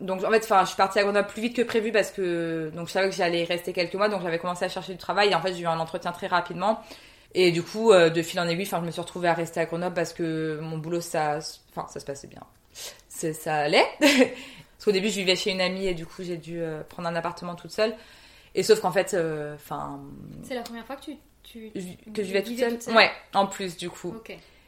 [0.00, 2.70] Donc en fait enfin je suis partie à Grenoble plus vite que prévu parce que
[2.74, 5.30] donc je savais que j'allais rester quelques mois donc j'avais commencé à chercher du travail.
[5.30, 6.80] Et en fait j'ai eu un entretien très rapidement.
[7.34, 9.60] Et du coup euh, de fil en aiguille enfin je me suis retrouvée à rester
[9.60, 11.38] à Grenoble parce que mon boulot ça
[11.70, 12.42] enfin ça se passait bien.
[13.08, 13.86] Ça allait.
[14.00, 17.08] Parce qu'au début je vivais chez une amie et du coup j'ai dû euh, prendre
[17.08, 17.94] un appartement toute seule
[18.56, 20.00] et sauf qu'en fait, euh, enfin.
[20.42, 21.16] c'est la première fois que tu.
[21.44, 21.70] tu
[22.12, 22.96] que je vivais toute seule.
[22.96, 24.16] Ouais, en plus du coup.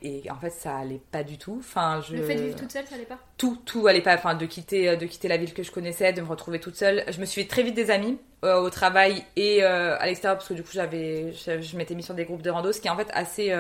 [0.01, 1.57] Et en fait, ça allait pas du tout.
[1.59, 2.15] Enfin, je...
[2.15, 3.19] Le fait de vivre toute seule, ça allait pas?
[3.37, 4.15] Tout, tout allait pas.
[4.15, 7.03] Enfin, de quitter, de quitter la ville que je connaissais, de me retrouver toute seule.
[7.09, 10.39] Je me suis fait très vite des amis euh, au travail et euh, à l'extérieur
[10.39, 12.87] parce que du coup, j'avais, je, m'étais mis sur des groupes de rando, ce qui
[12.87, 13.53] est en fait assez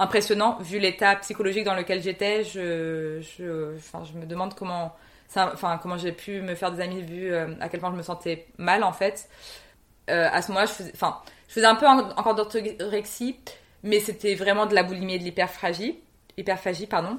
[0.00, 2.42] impressionnant vu l'état psychologique dans lequel j'étais.
[2.42, 4.96] Je, je, enfin, je me demande comment
[5.36, 8.02] enfin, comment j'ai pu me faire des amis vu euh, à quel point je me
[8.02, 9.28] sentais mal en fait.
[10.10, 10.72] Euh, à ce moment-là, je
[11.48, 13.36] faisais, un peu encore d'orthorexie,
[13.82, 15.98] mais c'était vraiment de la boulimie et de l'hyperphagie,
[16.36, 17.18] hyperphagie, pardon.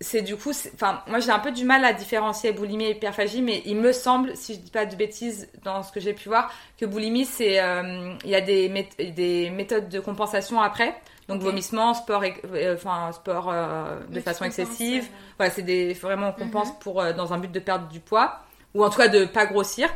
[0.00, 3.40] C'est du coup, enfin, moi j'ai un peu du mal à différencier boulimie et hyperphagie,
[3.40, 6.28] mais il me semble, si je dis pas de bêtises dans ce que j'ai pu
[6.28, 11.00] voir, que boulimie, c'est, euh, il y a des méthodes de compensation après.
[11.32, 15.08] Donc vomissement, sport, euh, enfin sport euh, de façon excessive.
[15.38, 16.78] Voilà, c'est des vraiment on compense mhm.
[16.80, 18.40] pour euh, dans un but de perdre du poids
[18.74, 19.88] ou en tout cas de pas grossir.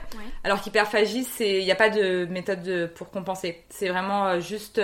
[0.45, 3.65] Alors qu'hyperphagie, c'est il n'y a pas de méthode pour compenser.
[3.71, 4.81] C'est vraiment juste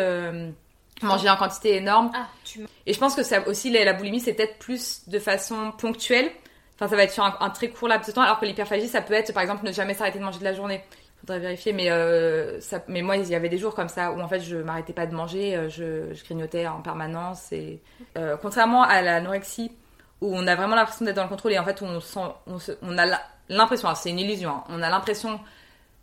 [1.02, 2.10] manger en quantité énorme.
[2.14, 5.18] Ah, tu Et je pense que ça aussi, la, la boulimie, c'est peut-être plus de
[5.18, 6.30] façon ponctuelle.
[6.76, 8.88] Enfin, ça va être sur un, un très court laps de temps, alors que l'hyperphagie,
[8.88, 10.82] ça peut être, par exemple, ne jamais s'arrêter de manger de la journée.
[11.22, 12.58] Faudrait vérifier, mais, euh,
[12.88, 15.06] mais moi, il y avait des jours comme ça où en fait, je m'arrêtais pas
[15.06, 17.52] de manger, euh, je, grignotais en permanence.
[17.52, 17.80] Et
[18.18, 19.70] euh, contrairement à l'anorexie,
[20.20, 22.18] où on a vraiment l'impression d'être dans le contrôle et en fait, on sent,
[22.48, 25.38] on, on a l'impression, c'est une illusion, hein, on a l'impression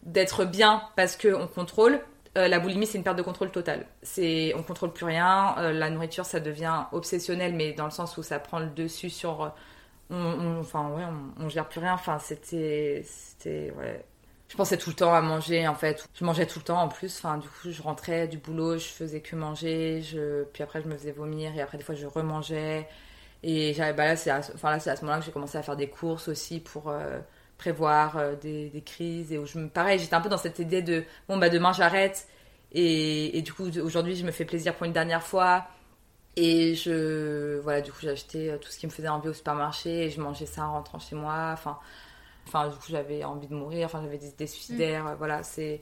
[0.03, 1.99] d'être bien parce qu'on contrôle.
[2.37, 3.85] Euh, la boulimie, c'est une perte de contrôle totale.
[4.03, 5.55] C'est, on contrôle plus rien.
[5.73, 9.51] La nourriture, ça devient obsessionnel, mais dans le sens où ça prend le dessus sur.
[10.09, 11.03] on, on- enfin, ouais,
[11.39, 11.93] on, on gère plus rien.
[11.93, 13.73] Enfin, c'était, c'était.
[14.49, 16.09] Je pensais tout le temps à manger, en fait.
[16.15, 17.15] Je mangeais tout le temps, en plus.
[17.17, 20.01] Enfin, du coup, je rentrais du boulot, je faisais que manger.
[20.53, 22.87] Puis après, je me faisais vomir et après, des fois, je remangeais.
[23.43, 26.27] Et bah là, c'est à, à ce moment-là que j'ai commencé à faire des courses
[26.27, 27.19] aussi pour euh,
[27.57, 29.31] prévoir euh, des, crises.
[29.31, 31.71] Et où je me, pareil, j'étais un peu dans cette idée de, bon, bah, demain,
[31.73, 32.27] j'arrête.
[32.71, 35.67] Et, du coup, aujourd'hui, je me fais plaisir pour une dernière fois.
[36.35, 40.05] Et je, voilà, du coup, acheté euh, tout ce qui me faisait envie au supermarché
[40.05, 41.51] et je mangeais ça en rentrant chez moi.
[41.53, 41.79] Enfin,
[42.49, 43.85] enfin du coup, j'avais envie de mourir.
[43.85, 45.07] Enfin, j'avais des idées suicidaires.
[45.07, 45.81] euh, Voilà, c'est.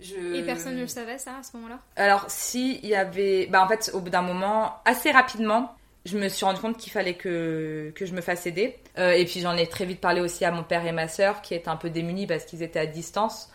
[0.00, 0.34] Je...
[0.34, 1.78] Et personne ne le savait, ça, à ce moment-là?
[1.96, 3.46] Alors, si il y avait.
[3.46, 6.92] Bah, en fait, au bout d'un moment, assez rapidement, je me suis rendu compte qu'il
[6.92, 8.76] fallait que, que je me fasse aider.
[8.98, 11.42] Euh, et puis, j'en ai très vite parlé aussi à mon père et ma sœur
[11.42, 13.50] qui étaient un peu démunis parce qu'ils étaient à distance.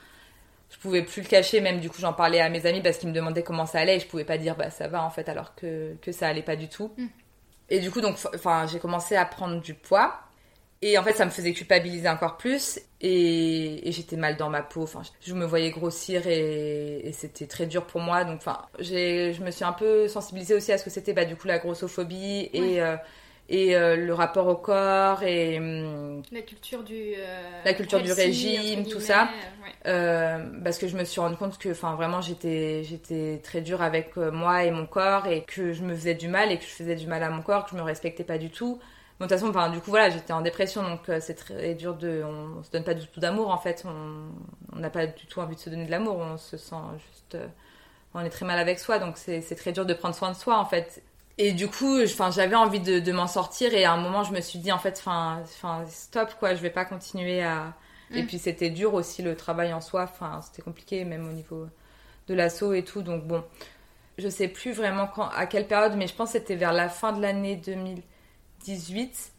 [0.72, 3.10] Je pouvais plus le cacher, même du coup, j'en parlais à mes amis parce qu'ils
[3.10, 5.28] me demandaient comment ça allait et je pouvais pas dire bah ça va en fait,
[5.28, 6.92] alors que, que ça allait pas du tout.
[6.96, 7.08] Mm.
[7.72, 10.20] Et du coup, donc, enfin, j'ai commencé à prendre du poids.
[10.82, 12.80] Et en fait, ça me faisait culpabiliser encore plus.
[13.02, 14.84] Et, et j'étais mal dans ma peau.
[14.84, 18.24] Enfin, je me voyais grossir et, et c'était très dur pour moi.
[18.24, 21.26] Donc, enfin, j'ai, je me suis un peu sensibilisée aussi à ce que c'était, bah,
[21.26, 22.82] du coup, la grossophobie et, Ouais.
[22.82, 22.96] euh,
[23.50, 27.14] et euh, le rapport au corps et hum, La culture du.
[27.18, 29.30] euh, La culture du régime, tout ça.
[29.64, 29.74] ouais.
[30.64, 34.16] parce que je me suis rendu compte que, enfin, vraiment, j'étais, j'étais très dure avec
[34.18, 36.96] moi et mon corps et que je me faisais du mal et que je faisais
[36.96, 38.80] du mal à mon corps, que je me respectais pas du tout.
[39.20, 41.96] De toute façon, enfin, du coup, voilà, j'étais en dépression, donc euh, c'est très dur
[41.96, 43.84] de, on, on se donne pas du tout d'amour en fait.
[43.86, 46.18] On n'a pas du tout envie de se donner de l'amour.
[46.18, 47.48] On se sent juste, euh,
[48.14, 50.58] on est très mal avec soi, donc c'est très dur de prendre soin de soi
[50.58, 51.04] en fait.
[51.38, 54.42] Et du coup, j'avais envie de, de m'en sortir et à un moment, je me
[54.42, 55.44] suis dit en fait, enfin,
[55.90, 57.74] stop quoi, je vais pas continuer à.
[58.16, 58.28] Et Mm.
[58.28, 60.04] puis c'était dur aussi le travail en soi.
[60.04, 61.68] Enfin, c'était compliqué même au niveau
[62.28, 63.02] de l'assaut et tout.
[63.04, 63.44] Donc bon,
[64.18, 66.90] je sais plus vraiment quand, à quelle période, mais je pense que c'était vers la
[66.90, 67.56] fin de l'année
[68.66, 69.32] 2018.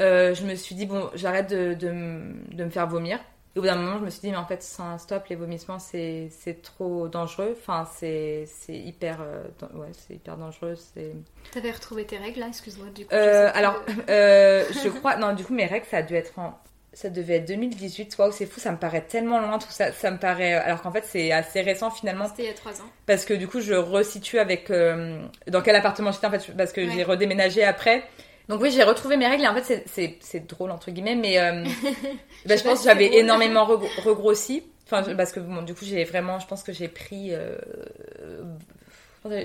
[0.00, 1.90] Euh, je me suis dit bon, j'arrête de, de,
[2.64, 3.18] me faire vomir.
[3.54, 5.36] Et au bout d'un moment, je me suis dit mais en fait, un stop, les
[5.36, 7.56] vomissements c'est c'est trop dangereux.
[7.60, 9.44] Enfin, c'est c'est hyper euh,
[9.74, 10.74] ouais, c'est hyper dangereux.
[11.52, 12.88] T'avais retrouvé tes règles là, excuse-moi.
[12.92, 15.16] Du coup, euh, alors, euh, je crois.
[15.16, 16.58] Non, du coup, mes règles, ça a dû être en.
[16.92, 18.16] Ça devait être 2018.
[18.18, 19.90] Waouh, c'est fou, ça me paraît tellement loin tout ça.
[19.92, 20.54] Ça me paraît.
[20.54, 22.28] Alors qu'en fait, c'est assez récent finalement.
[22.28, 22.90] C'était il y a 3 ans.
[23.06, 24.70] Parce que du coup, je resitue avec.
[24.70, 26.56] dans quel appartement j'étais en fait.
[26.56, 26.90] Parce que Ouais.
[26.92, 28.02] j'ai redéménagé après.
[28.48, 31.38] Donc oui, j'ai retrouvé mes règles et en fait, c'est- drôle entre guillemets, mais.
[31.38, 31.64] euh,
[32.46, 34.62] bah, je pense que j'avais énormément regro- regrossi.
[34.86, 36.38] Enfin, je- parce que bon, du coup, j'ai vraiment.
[36.38, 37.30] Je pense que j'ai pris.
[37.32, 37.56] euh,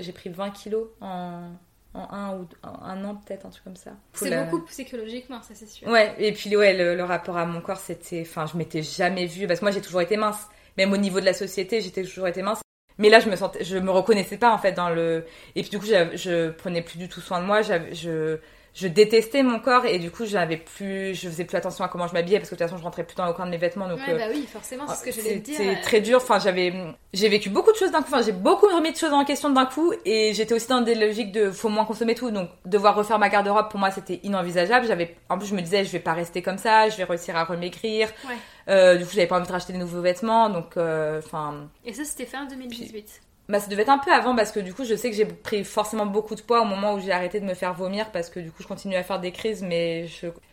[0.00, 1.52] j'ai pris 20 kilos en,
[1.94, 3.92] en un ou en un an, peut-être, un truc comme ça.
[4.12, 5.88] C'est La- beaucoup psychologiquement, ça c'est sûr.
[5.88, 8.20] Ouais, et puis ouais, le, le rapport à mon corps, c'était.
[8.28, 9.46] Enfin, je m'étais jamais vue.
[9.46, 10.46] Parce que moi, j'ai toujours été mince.
[10.76, 12.60] Même au niveau de la société, j'étais toujours été mince.
[12.98, 15.24] Mais là, je me sentais, je me reconnaissais pas en fait dans le.
[15.56, 17.62] Et puis du coup, je prenais plus du tout soin de moi.
[17.62, 18.36] Je,
[18.74, 22.06] je détestais mon corps et du coup, j'avais plus, je faisais plus attention à comment
[22.06, 23.56] je m'habillais parce que de toute façon, je rentrais plus dans le coin de mes
[23.56, 23.88] vêtements.
[23.88, 25.56] Donc, Ouais, euh, bah oui, forcément, c'est ce que j'allais dire.
[25.56, 26.18] c'était très dur.
[26.18, 26.72] Enfin, j'avais,
[27.12, 28.12] j'ai vécu beaucoup de choses d'un coup.
[28.12, 29.92] Enfin, j'ai beaucoup remis de choses en question d'un coup.
[30.04, 32.30] Et j'étais aussi dans des logiques de faut moins consommer tout.
[32.30, 34.86] Donc, devoir refaire ma garde-robe, pour moi, c'était inenvisageable.
[34.86, 36.88] J'avais, en plus, je me disais, je vais pas rester comme ça.
[36.88, 38.08] Je vais réussir à remaigrir.
[38.28, 38.34] Ouais.
[38.68, 40.48] Euh, du coup, j'avais pas envie de racheter des nouveaux vêtements.
[40.48, 43.20] Donc, euh, enfin, Et ça, c'était fin 2018.
[43.50, 45.26] Bah, ça devait être un peu avant parce que du coup, je sais que j'ai
[45.26, 48.30] pris forcément beaucoup de poids au moment où j'ai arrêté de me faire vomir parce
[48.30, 49.62] que du coup, je continue à faire des crises.
[49.62, 50.06] Mais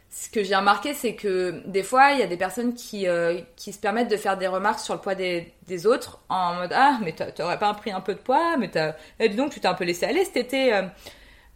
[0.10, 3.39] ce que j'ai remarqué, c'est que des fois, il y a des personnes qui, euh,
[3.56, 6.72] qui se permettent de faire des remarques sur le poids des, des autres en mode
[6.74, 8.95] Ah, mais t'aurais pas pris un peu de poids, mais t'as.
[9.20, 10.74] Eh, dis donc, tu t'es un peu laissé aller cet été.
[10.74, 10.84] euh.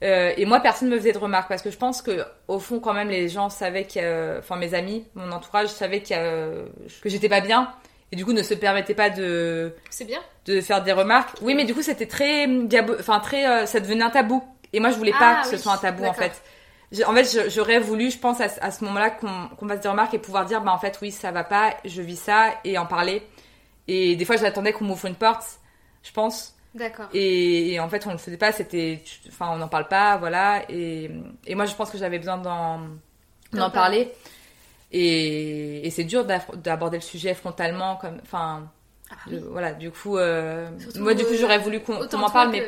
[0.03, 2.59] Euh, et moi, personne ne me faisait de remarques parce que je pense que au
[2.59, 6.65] fond, quand même, les gens savaient que, enfin, mes amis, mon entourage savait a-
[7.01, 7.71] que j'étais pas bien
[8.11, 10.19] et du coup ne se permettaient pas de C'est bien.
[10.45, 11.37] de faire des remarques.
[11.41, 12.93] Oui, mais du coup, c'était très diabo...
[12.99, 14.43] enfin très euh, ça devenait un tabou.
[14.73, 16.41] Et moi, je voulais pas Ah, que ce soit un tabou en fait.
[17.05, 19.87] En fait, j'aurais voulu, je pense, à, ce- à ce moment-là qu'on qu'on fasse des
[19.89, 22.77] remarques et pouvoir dire, bah en fait, oui, ça va pas, je vis ça et
[22.77, 23.23] en parler.
[23.87, 25.45] Et des fois, j'attendais qu'on m'ouvre une porte,
[26.03, 26.53] je pense.
[26.75, 27.07] D'accord.
[27.13, 30.63] Et, et en fait, on le faisait pas, c'était, enfin, on n'en parle pas, voilà.
[30.69, 31.09] Et,
[31.47, 32.79] et moi, je pense que j'avais besoin d'en
[33.53, 34.11] D'en d'en parler.
[34.91, 38.69] Et, et c'est dur d'aborder le sujet frontalement, comme, enfin,
[39.09, 39.39] Ah, oui.
[39.49, 39.73] voilà.
[39.73, 40.69] Du coup, euh,
[40.99, 42.63] moi, du coup, euh, j'aurais voulu qu'on m'en parle, mais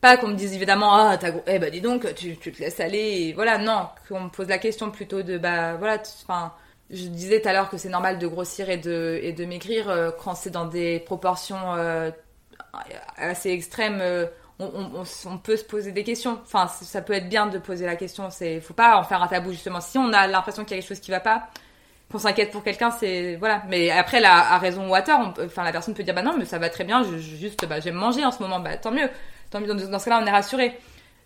[0.00, 2.78] pas qu'on me dise évidemment ah t'as eh bah dis donc tu, tu te laisses
[2.78, 6.52] aller et voilà non qu'on me pose la question plutôt de bah voilà enfin
[6.90, 9.90] je disais tout à l'heure que c'est normal de grossir et de et de maigrir
[9.90, 12.10] euh, quand c'est dans des proportions euh,
[13.16, 14.26] assez extrêmes euh,
[14.60, 18.28] on, peut se poser des questions enfin ça peut être bien de poser la question
[18.28, 20.82] c'est faut pas en faire un tabou justement si on a l'impression qu'il y a
[20.82, 21.48] quelque chose qui va pas
[22.10, 23.62] qu'on s'inquiète pour quelqu'un, c'est voilà.
[23.68, 26.34] Mais après, la, à raison ou à tort, enfin la personne peut dire bah non,
[26.38, 29.08] mais ça va très bien, juste bah j'aime manger en ce moment, bah tant mieux,
[29.50, 29.66] tant mieux.
[29.66, 30.78] Dans, ce cas-là, on est rassuré.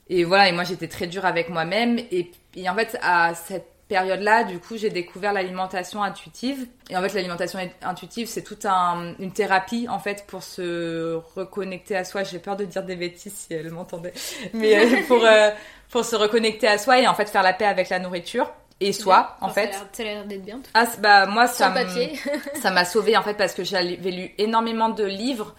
[0.09, 1.99] Et voilà, et moi j'étais très dure avec moi-même.
[2.11, 6.67] Et, et en fait, à cette période-là, du coup, j'ai découvert l'alimentation intuitive.
[6.91, 11.97] Et en fait, l'alimentation intuitive, c'est toute un, une thérapie, en fait, pour se reconnecter
[11.97, 12.23] à soi.
[12.23, 14.15] J'ai peur de dire des bêtises si elle m'entendait.
[14.55, 15.51] Mais euh, pour, euh,
[15.91, 18.93] pour se reconnecter à soi et en fait faire la paix avec la nourriture et
[18.93, 19.73] soi en fait.
[19.93, 20.61] Ça a l'air d'être bien.
[20.75, 21.73] Ah bah moi ça
[22.61, 25.55] ça m'a sauvé en fait parce que j'avais lu énormément de livres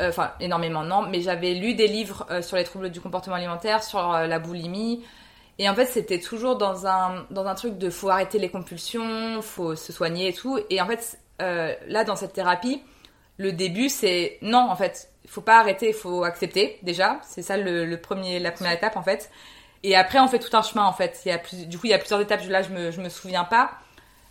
[0.00, 3.36] euh, enfin énormément non, mais j'avais lu des livres euh, sur les troubles du comportement
[3.36, 5.04] alimentaire, sur euh, la boulimie
[5.58, 9.40] et en fait c'était toujours dans un dans un truc de faut arrêter les compulsions,
[9.42, 12.82] faut se soigner et tout et en fait là dans cette thérapie,
[13.36, 17.96] le début c'est non en fait, faut pas arrêter, faut accepter déjà, c'est ça le,
[17.96, 19.30] premier la première étape en fait.
[19.84, 21.20] Et après, on fait tout un chemin, en fait.
[21.26, 22.40] Il y a du coup, il y a plusieurs étapes.
[22.48, 23.72] Là, je me, je me souviens pas.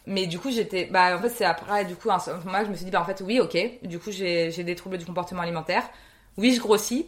[0.08, 0.86] Mais du coup, j'étais.
[0.86, 3.22] Bah, en fait, c'est après, du coup, moment, je me suis dit, bah, en fait,
[3.24, 3.56] oui, ok.
[3.84, 5.84] Du coup, j'ai des troubles du comportement alimentaire.
[6.38, 7.08] Oui, je grossis.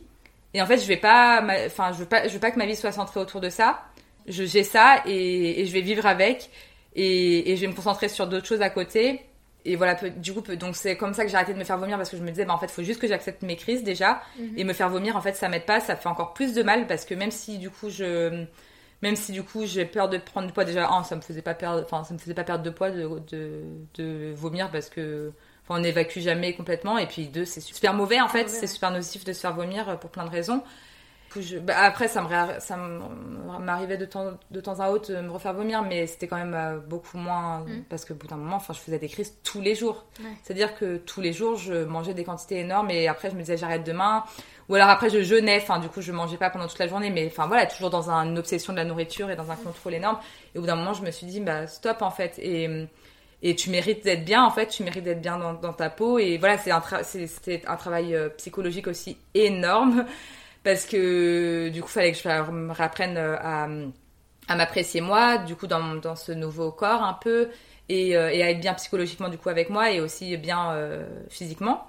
[0.54, 1.44] Et en fait, je vais pas.
[1.66, 3.82] Enfin, je veux pas, je veux pas que ma vie soit centrée autour de ça.
[4.28, 6.50] J'ai ça et, et, je vais vivre avec.
[6.96, 9.26] Et, et je vais me concentrer sur d'autres choses à côté
[9.66, 11.98] et voilà, du coup, donc c'est comme ça que j'ai arrêté de me faire vomir
[11.98, 13.84] parce que je me disais, bah, en fait, il faut juste que j'accepte mes crises
[13.84, 14.22] déjà.
[14.38, 14.54] Mhm.
[14.58, 16.86] Et me faire vomir, en fait, ça m'aide pas, ça fait encore plus de mal
[16.86, 18.46] parce que même si du coup, je.
[19.02, 21.42] Même si du coup j'ai peur de prendre du poids, déjà, un, ça me faisait
[21.42, 23.64] pas perdre, enfin, ça me faisait pas perdre de poids de, de,
[23.96, 25.32] de vomir parce que.
[25.68, 26.98] on n'évacue jamais complètement.
[26.98, 30.00] Et puis deux, c'est super mauvais en fait, c'est super nocif de se faire vomir
[30.00, 30.64] pour plein de raisons.
[31.62, 32.22] Bah, après, ça
[33.60, 36.54] m'arrivait de temps, de temps à autre de me refaire vomir, mais c'était quand même
[36.54, 37.60] euh, beaucoup moins.
[37.60, 37.84] Mm.
[37.90, 40.06] Parce que bout d'un moment, enfin, je faisais des crises tous les jours.
[40.44, 43.58] C'est-à-dire que tous les jours, je mangeais des quantités énormes et après, je me disais
[43.58, 44.24] j'arrête demain.
[44.70, 47.10] Ou alors après, je jeûnais, enfin, du coup, je mangeais pas pendant toute la journée,
[47.10, 50.18] mais enfin, voilà, toujours dans une obsession de la nourriture et dans un contrôle énorme.
[50.54, 52.40] Et au bout d'un moment, je me suis dit, bah, stop en fait.
[52.40, 52.88] Et.
[53.44, 56.18] Et tu mérites d'être bien, en fait, tu mérites d'être bien dans, ta peau.
[56.18, 56.82] Et voilà, un,
[57.68, 60.06] un travail euh, psychologique aussi énorme
[60.66, 63.68] parce que du coup, il fallait que je me réapprenne euh, à,
[64.48, 67.50] à m'apprécier moi, du coup, dans, dans, ce nouveau corps un peu,
[67.88, 71.06] et, euh, et, à être bien psychologiquement du coup avec moi et aussi bien euh,
[71.30, 71.86] physiquement.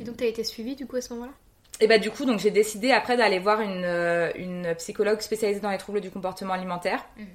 [0.00, 1.32] Et donc, tu as été suivie du coup à ce moment-là?
[1.80, 3.84] Et bah du coup, donc j'ai décidé après d'aller voir une,
[4.36, 7.04] une, psychologue spécialisée dans les troubles du comportement alimentaire.
[7.18, 7.26] Mhm.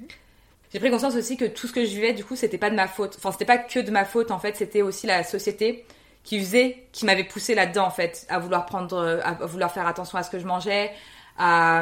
[0.73, 2.75] J'ai pris conscience aussi que tout ce que je vivais, du coup, c'était pas de
[2.75, 3.15] ma faute.
[3.17, 5.85] Enfin, c'était pas que de ma faute, en fait, c'était aussi la société
[6.24, 10.17] qui faisait, qui m'avait poussé là-dedans en fait, à vouloir prendre, à vouloir faire attention
[10.17, 10.91] à ce que je mangeais,
[11.38, 11.82] à,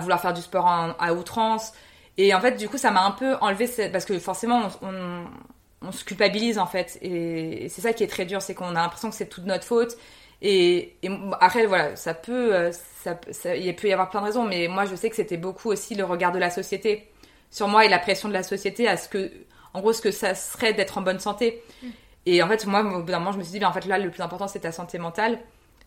[0.00, 1.72] vouloir faire du sport à outrance.
[2.16, 6.04] Et en fait, du coup, ça m'a un peu enlevé, parce que forcément, on, se
[6.04, 6.98] culpabilise en fait.
[7.00, 9.64] Et, c'est ça qui est très dur, c'est qu'on a l'impression que c'est toute notre
[9.64, 9.96] faute.
[10.42, 11.10] Et, et,
[11.40, 14.68] après, voilà, ça peut, euh, ça, ça, il peut y avoir plein de raisons, mais
[14.68, 17.10] moi, je sais que c'était beaucoup aussi le regard de la société
[17.50, 19.30] sur moi et la pression de la société à ce que,
[19.74, 21.62] en gros, ce que ça serait d'être en bonne santé.
[21.82, 21.86] Mm.
[22.26, 23.98] Et en fait, moi, au bout d'un moment, je me suis dit, en fait, là,
[23.98, 25.38] le plus important, c'est ta santé mentale.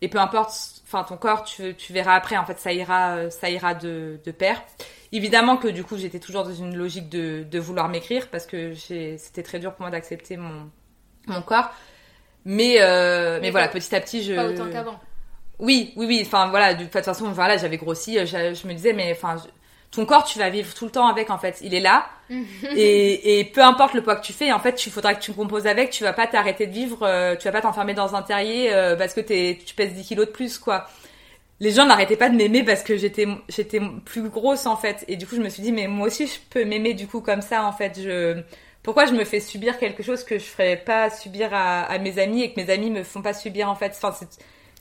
[0.01, 0.51] Et peu importe,
[0.83, 4.19] enfin, ton corps, tu, tu verras après, en fait, ça ira, euh, ça ira de,
[4.25, 4.61] de pair.
[5.11, 8.73] Évidemment que du coup, j'étais toujours dans une logique de, de vouloir m'écrire parce que
[8.73, 10.71] c'était très dur pour moi d'accepter mon,
[11.27, 11.69] mon corps.
[12.45, 14.33] Mais, euh, mais, voilà, petit à petit, je.
[14.33, 14.99] Pas autant qu'avant.
[15.59, 16.23] Oui, oui, oui.
[16.25, 18.17] Enfin, voilà, de toute façon, voilà, j'avais grossi.
[18.25, 19.35] Je, je, me disais, mais enfin,
[19.91, 21.59] ton corps, tu vas vivre tout le temps avec, en fait.
[21.61, 22.07] Il est là.
[22.75, 25.33] et, et, peu importe le poids que tu fais, en fait, il faudra que tu
[25.33, 25.89] composes avec.
[25.91, 27.03] Tu vas pas t'arrêter de vivre.
[27.03, 30.07] Euh, tu vas pas t'enfermer dans un terrier euh, parce que es, tu pèses 10
[30.07, 30.87] kilos de plus, quoi.
[31.59, 35.03] Les gens n'arrêtaient pas de m'aimer parce que j'étais, j'étais plus grosse, en fait.
[35.09, 37.19] Et du coup, je me suis dit, mais moi aussi, je peux m'aimer, du coup,
[37.19, 37.99] comme ça, en fait.
[38.01, 38.41] Je,
[38.83, 42.17] pourquoi je me fais subir quelque chose que je ferais pas subir à, à mes
[42.17, 43.93] amis et que mes amis me font pas subir, en fait?
[44.01, 44.15] Enfin,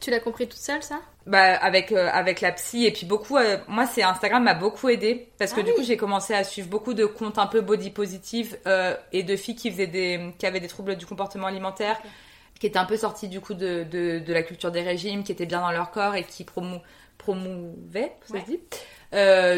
[0.00, 1.00] tu l'as compris toute seule, ça?
[1.26, 2.86] Bah, avec, euh, avec la psy.
[2.86, 5.28] Et puis beaucoup, euh, moi, c'est Instagram m'a beaucoup aidé.
[5.38, 7.90] Parce que ah du coup, j'ai commencé à suivre beaucoup de comptes un peu body
[7.90, 12.00] positive euh, et de filles qui, faisaient des, qui avaient des troubles du comportement alimentaire,
[12.58, 15.32] qui étaient un peu sorties du coup de, de, de, la culture des régimes, qui
[15.32, 16.78] étaient bien dans leur corps et qui promou
[17.18, 18.60] promouvaient, ça se dit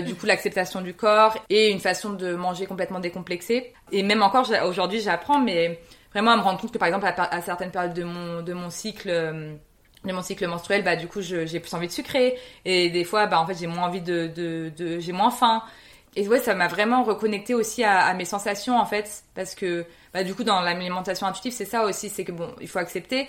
[0.05, 3.73] du coup l'acceptation du corps et une façon de manger complètement décomplexée.
[3.93, 5.79] Et même encore aujourd'hui, j'apprends, mais
[6.13, 8.53] vraiment à me rendre compte que par exemple à, à certaines périodes de mon, de
[8.53, 9.61] mon cycle
[10.05, 12.39] de mon cycle menstruel, bah du coup j'ai plus envie de sucrer.
[12.65, 15.63] Et des fois bah en fait j'ai moins envie de, de, de j'ai moins faim.
[16.17, 19.25] Et ouais ça m'a vraiment reconnecté aussi à, mes sensations en fait.
[19.35, 22.69] Parce que bah du coup dans l'alimentation intuitive c'est ça aussi c'est que bon il
[22.69, 23.29] faut accepter.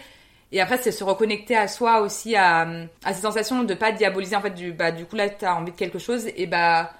[0.51, 2.67] Et après, c'est se reconnecter à soi aussi, à,
[3.03, 4.35] à ces sensations de pas diaboliser.
[4.35, 6.91] En fait, du, bah, du coup, là, tu as envie de quelque chose, et bah,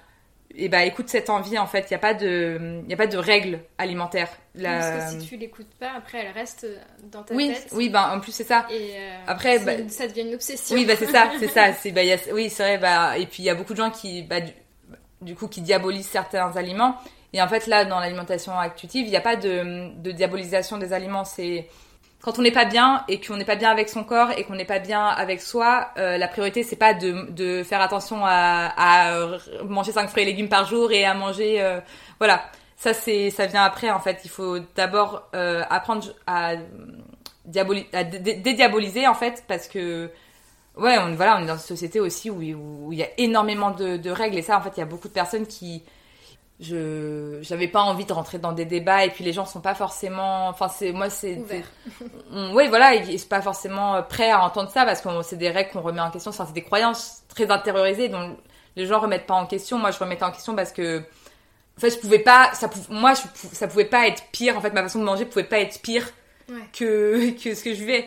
[0.56, 1.86] et bah, écoute cette envie, en fait.
[1.90, 4.30] Il n'y a, pas de, y a pas de règles alimentaires.
[4.60, 6.66] Parce que si tu l'écoutes pas, après, elle reste
[7.10, 7.68] dans ta oui, tête.
[7.72, 8.66] Oui, bah, en plus, c'est ça.
[8.70, 10.76] Et euh, après, bah, ça devient une obsession.
[10.76, 11.72] Oui, bah, c'est ça, c'est ça.
[11.72, 13.90] C'est, bah, a, oui, c'est vrai, bah, et puis il y a beaucoup de gens
[13.90, 14.52] qui, bah, du,
[15.22, 16.96] du coup, qui diabolisent certains aliments.
[17.32, 20.92] Et en fait, là, dans l'alimentation intuitive, il n'y a pas de, de diabolisation des
[20.92, 21.24] aliments.
[21.24, 21.68] C'est
[22.24, 24.54] quand on n'est pas bien et qu'on n'est pas bien avec son corps et qu'on
[24.54, 28.72] n'est pas bien avec soi, euh, la priorité c'est pas de, de, faire attention à,
[28.78, 29.28] à,
[29.64, 31.80] manger 5 fruits et légumes par jour et à manger euh,
[32.18, 32.42] voilà.
[32.76, 34.20] Ça c'est ça vient après en fait.
[34.24, 36.54] Il faut d'abord euh, apprendre à,
[37.44, 40.10] diaboli à dédiaboliser en fait parce que
[40.78, 44.10] ouais on voilà on est dans une société aussi où, il y a énormément de
[44.10, 45.82] règles et ça en fait il y a beaucoup de personnes qui
[46.60, 49.74] je j'avais pas envie de rentrer dans des débats et puis les gens sont pas
[49.74, 51.42] forcément enfin c'est moi c'est
[52.30, 55.70] oui voilà ils sont pas forcément prêts à entendre ça parce que c'est des règles
[55.70, 58.36] qu'on remet en question enfin c'est des croyances très intériorisées dont
[58.76, 59.78] les gens remettent pas en question.
[59.78, 63.22] Moi je remettais en question parce que en fait je pouvais pas ça moi je,
[63.34, 64.56] ça pouvait pas être pire.
[64.56, 66.08] En fait ma façon de manger pouvait pas être pire
[66.72, 68.06] que que ce que je vivais.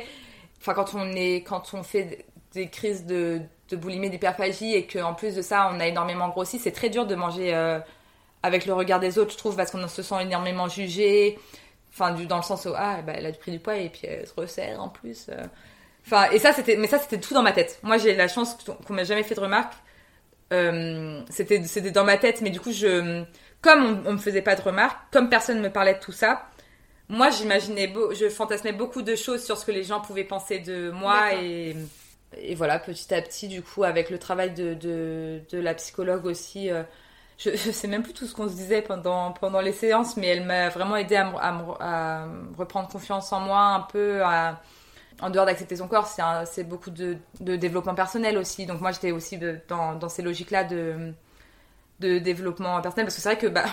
[0.60, 5.14] Enfin quand on est quand on fait des crises de de boulimie d'hyperphagie et qu'en
[5.14, 7.80] plus de ça on a énormément grossi c'est très dur de manger euh,
[8.48, 11.38] avec le regard des autres, je trouve, parce qu'on se sent énormément jugé.
[11.92, 14.08] Enfin, du, dans le sens où, ah, bah, elle a pris du poids et puis
[14.08, 15.28] elle se resserre en plus.
[15.30, 15.44] Euh.
[16.06, 17.80] Enfin, et ça, c'était, mais ça, c'était tout dans ma tête.
[17.84, 19.74] Moi, j'ai la chance qu'on m'a jamais fait de remarques.
[20.54, 23.24] Euh, c'était, c'était dans ma tête, mais du coup, je,
[23.62, 26.48] comme on, on me faisait pas de remarques, comme personne me parlait de tout ça,
[27.10, 30.60] moi, j'imaginais, beau, je fantasmais beaucoup de choses sur ce que les gens pouvaient penser
[30.60, 31.76] de moi et,
[32.38, 36.26] et voilà, petit à petit, du coup, avec le travail de, de, de la psychologue
[36.26, 36.84] aussi, euh,
[37.38, 40.28] je, je sais même plus tout ce qu'on se disait pendant, pendant les séances, mais
[40.28, 41.32] elle m'a vraiment aidé à,
[41.80, 42.26] à,
[42.58, 44.62] reprendre confiance en moi un peu, à,
[45.22, 46.08] en dehors d'accepter son corps,
[46.46, 48.66] c'est beaucoup de, développement personnel aussi.
[48.66, 51.14] Donc moi j'étais aussi dans, dans, ces logiques-là de,
[52.00, 53.66] de développement personnel, parce que c'est vrai que bah,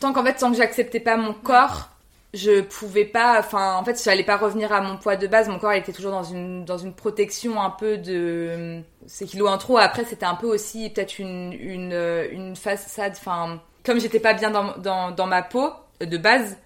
[0.00, 1.90] tant qu'en fait, tant que j'acceptais pas mon corps,
[2.34, 5.58] je pouvais pas enfin en fait j'allais pas revenir à mon poids de base mon
[5.58, 9.78] corps était toujours dans une dans une protection un peu de ces kilos en trop
[9.78, 11.92] après c'était un peu aussi peut-être une une
[12.32, 15.70] une façade enfin comme j'étais pas bien dans, dans, dans ma peau
[16.00, 16.56] de base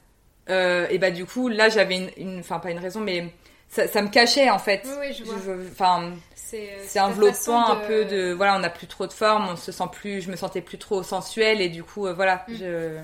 [0.49, 3.33] euh, et bah du coup là j'avais une enfin pas une raison mais
[3.69, 5.57] ça, ça, me cachait en fait oui, je vois.
[5.71, 9.57] enfin c'est euh, enveloppant un peu de voilà on n'a plus trop de forme on
[9.57, 12.55] se sent plus je me sentais plus trop sensuelle et du coup euh, voilà mm.
[12.59, 12.99] je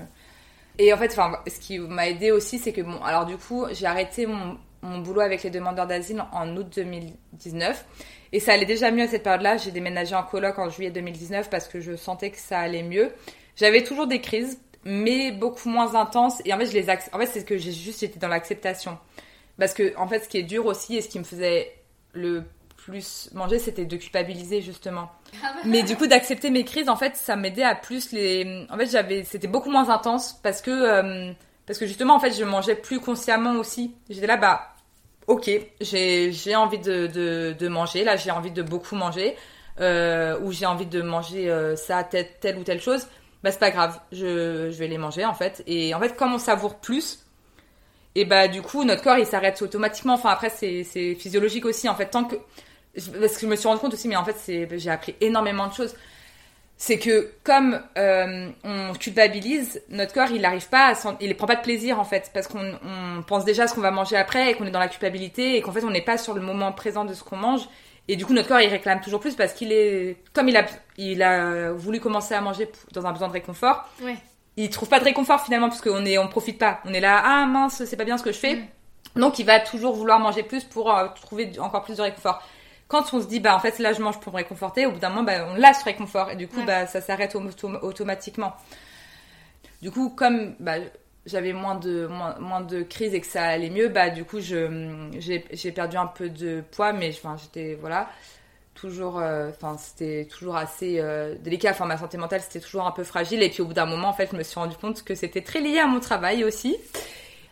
[0.77, 3.65] et en fait, enfin, ce qui m'a aidé aussi, c'est que bon, alors du coup,
[3.71, 4.57] j'ai arrêté mon,
[4.99, 7.85] boulot avec les demandeurs d'asile en août 2019.
[8.33, 9.57] Et ça allait déjà mieux à cette période-là.
[9.57, 13.11] J'ai déménagé en coloc en juillet 2019 parce que je sentais que ça allait mieux.
[13.55, 16.41] J'avais toujours des crises, mais beaucoup moins intenses.
[16.45, 18.99] Et en fait, je les en fait, c'est que j'ai juste été dans l'acceptation.
[19.57, 21.71] Parce que, en fait, ce qui est dur aussi et ce qui me faisait
[22.13, 22.43] le
[22.85, 25.09] plus manger, c'était de culpabiliser justement.
[25.43, 28.67] Ah Mais du coup, d'accepter mes crises, en fait, ça m'aidait à plus les.
[28.69, 31.31] En fait, j'avais, c'était beaucoup moins intense parce que euh,
[31.65, 33.95] parce que justement, en fait, je mangeais plus consciemment aussi.
[34.07, 34.75] J'étais là, bah,
[35.25, 35.49] ok,
[35.81, 38.03] j'ai j'ai envie de, de, de manger.
[38.03, 39.35] Là, j'ai envie de beaucoup manger
[39.79, 43.07] euh, ou j'ai envie de manger euh, ça, telle, telle ou telle chose.
[43.43, 45.63] Bah, c'est pas grave, je, je vais les manger en fait.
[45.65, 47.25] Et en fait, comme on savoure plus,
[48.15, 51.95] et bah du coup notre corps il s'arrête automatiquement enfin après c'est physiologique aussi en
[51.95, 52.37] fait tant que
[52.95, 55.67] parce que je me suis rendu compte aussi, mais en fait, c'est, j'ai appris énormément
[55.67, 55.95] de choses.
[56.77, 61.55] C'est que comme euh, on culpabilise, notre corps, il n'arrive pas à il prend pas
[61.55, 64.51] de plaisir en fait, parce qu'on on pense déjà à ce qu'on va manger après
[64.51, 66.73] et qu'on est dans la culpabilité et qu'en fait on n'est pas sur le moment
[66.73, 67.61] présent de ce qu'on mange.
[68.07, 70.65] Et du coup, notre corps, il réclame toujours plus parce qu'il est, comme il a,
[70.97, 73.89] il a voulu commencer à manger dans un besoin de réconfort.
[74.03, 74.17] Ouais.
[74.57, 76.81] Il trouve pas de réconfort finalement parce qu'on est, on profite pas.
[76.85, 78.61] On est là, ah mince, c'est pas bien ce que je fais.
[79.15, 82.43] Donc, il va toujours vouloir manger plus pour euh, trouver encore plus de réconfort
[82.87, 84.99] quand on se dit bah en fait là je mange pour me réconforter au bout
[84.99, 88.53] d'un moment bah, on lâche ce réconfort et du coup bah ça s'arrête automatiquement.
[89.81, 90.75] Du coup comme bah,
[91.25, 95.09] j'avais moins de moins, de crises et que ça allait mieux bah du coup je
[95.19, 98.09] j'ai perdu un peu de poids mais enfin j'étais voilà
[98.75, 101.71] toujours euh, enfin c'était toujours assez euh, délicat.
[101.71, 103.41] Enfin ma santé mentale c'était toujours un peu fragile.
[103.41, 105.41] Et puis au bout d'un moment en fait je me suis rendu compte que c'était
[105.41, 106.77] très lié à mon travail aussi.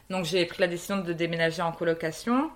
[0.09, 2.51] Donc j'ai pris la décision de déménager en colocation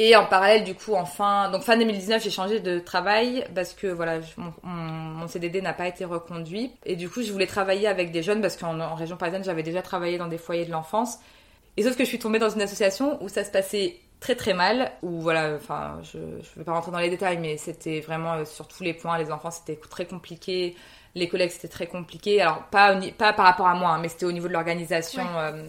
[0.00, 3.74] et en parallèle, du coup, en fin, donc fin 2019, j'ai changé de travail parce
[3.74, 4.20] que voilà,
[4.62, 6.70] mon, CDD n'a pas été reconduit.
[6.86, 9.82] Et du coup, je voulais travailler avec des jeunes parce qu'en région parisienne, j'avais déjà
[9.82, 11.18] travaillé dans des foyers de l'enfance.
[11.76, 14.54] Et sauf que je suis tombée dans une association où ça se passait très très
[14.54, 18.34] mal, où voilà, enfin, je ne vais pas rentrer dans les détails, mais c'était vraiment
[18.34, 20.76] euh, sur tous les points, les enfants c'était très compliqué,
[21.14, 22.40] les collègues c'était très compliqué.
[22.40, 25.24] Alors pas, pas par rapport à moi, hein, mais c'était au niveau de l'organisation.
[25.36, 25.62] Euh,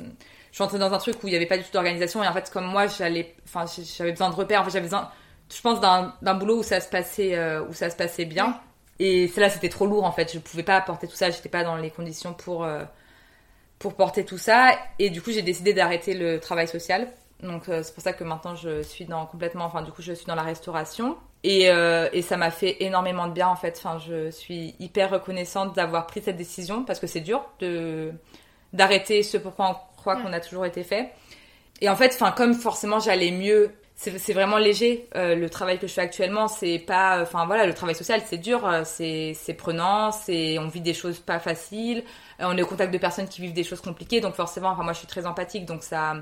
[0.52, 2.28] je suis entrée dans un truc où il n'y avait pas du tout d'organisation et
[2.28, 3.66] en fait comme moi j'allais enfin
[3.98, 5.10] j'avais besoin de repères en fait j'avais besoin
[5.56, 8.60] je pense d'un boulot où ça se passait euh, où ça se passait bien.
[9.00, 10.32] Et cela c'était trop lourd en fait.
[10.34, 12.84] Je pouvais pas apporter tout ça j'étais pas dans les conditions pour euh,
[13.80, 14.72] pour porter tout ça.
[15.00, 17.08] Et du coup j'ai décidé d'arrêter le travail social.
[17.42, 20.14] Donc euh, c'est pour ça que maintenant je suis dans complètement enfin du coup je
[20.14, 21.18] suis dans la restauration.
[21.44, 23.76] Et, et ça m'a fait énormément de bien en fait.
[23.78, 28.12] Enfin je suis hyper reconnaissante d'avoir pris cette décision parce que c'est dur de
[28.74, 31.12] d'arrêter ce pourquoi on croit qu'on a toujours été fait.
[31.82, 35.10] Et en fait, enfin, comme forcément j'allais mieux, c'est vraiment léger.
[35.16, 38.38] Euh, le travail que je fais actuellement, c'est pas, enfin voilà, le travail social, c'est
[38.38, 42.04] dur, euh, c'est prenant, c'est, on vit des choses pas faciles,
[42.40, 44.84] euh, on est au contact de personnes qui vivent des choses compliquées, donc forcément, enfin
[44.84, 46.16] moi je suis très empathique, donc ça,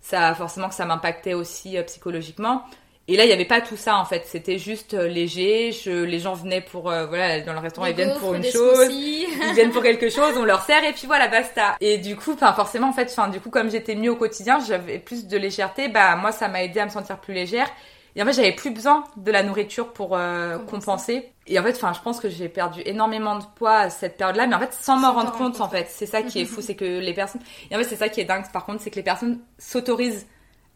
[0.00, 2.62] ça forcément que ça m'impactait aussi psychologiquement.
[3.08, 4.24] Et là, il n'y avait pas tout ça en fait.
[4.26, 5.70] C'était juste euh, léger.
[5.72, 8.88] Je, les gens venaient pour euh, voilà dans le restaurant, ils viennent pour une chose,
[8.90, 11.76] ils viennent pour quelque chose, on leur sert et puis voilà basta.
[11.80, 14.58] Et du coup, enfin forcément en fait, enfin du coup comme j'étais mieux au quotidien,
[14.66, 15.88] j'avais plus de légèreté.
[15.88, 17.68] Bah moi, ça m'a aidé à me sentir plus légère.
[18.16, 21.32] Et en fait, j'avais plus besoin de la nourriture pour euh, compenser.
[21.46, 24.46] Et en fait, enfin, je pense que j'ai perdu énormément de poids à cette période-là,
[24.46, 25.86] mais en fait, sans m'en rendre compte, en fait.
[25.90, 27.42] C'est ça qui est fou, c'est que les personnes.
[27.70, 30.26] Et en fait, c'est ça qui est dingue, par contre, c'est que les personnes s'autorisent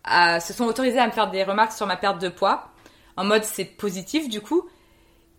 [0.07, 2.69] se sont autorisés à me faire des remarques sur ma perte de poids.
[3.17, 4.69] En mode c'est positif du coup.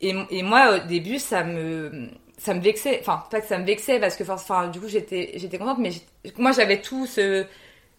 [0.01, 2.99] Et, et, moi au début ça me ça me vexait.
[3.01, 5.91] Enfin pas que ça me vexait parce que enfin du coup j'étais contente mais
[6.38, 7.45] moi j'avais tout ce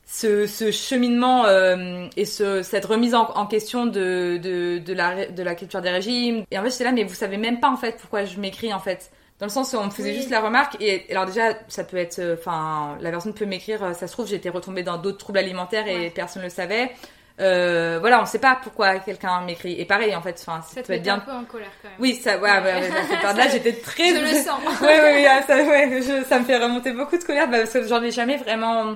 [0.04, 5.26] ce, ce cheminement euh, et ce, cette remise en, en question de, de, de, la,
[5.26, 6.44] de la culture des régimes.
[6.50, 8.72] Et en fait, j'étais là, mais vous savez même pas en fait pourquoi je m'écris
[8.72, 9.10] en fait
[9.42, 11.96] dans le sens où on me faisait juste la remarque et alors déjà ça peut
[11.96, 15.18] être euh, enfin la personne peut m'écrire euh, ça se trouve j'étais retombée dans d'autres
[15.18, 16.92] troubles alimentaires et personne ne le savait.
[17.40, 19.80] Euh, voilà on sait pas pourquoi quelqu'un m'écrit.
[19.80, 21.98] Et pareil en fait enfin ça, peut être bien un peu en colère quand même.
[21.98, 22.88] Oui ça ouais, ouais,
[23.36, 24.60] là j'étais très je le sens.
[24.80, 27.88] Ouais ouais, ah, ça, ouais ça me fait remonter beaucoup de colère bah, parce que
[27.88, 28.94] j'en ai jamais vraiment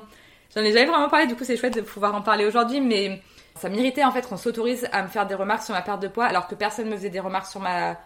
[0.54, 1.26] j'en ai jamais vraiment parlé.
[1.26, 3.20] Du coup c'est chouette de pouvoir en parler aujourd'hui mais
[3.56, 6.06] ça m'irritait en fait qu'on s'autorise à me faire des remarques sur ma perte de
[6.06, 7.96] poids alors que personne me faisait des remarques sur ma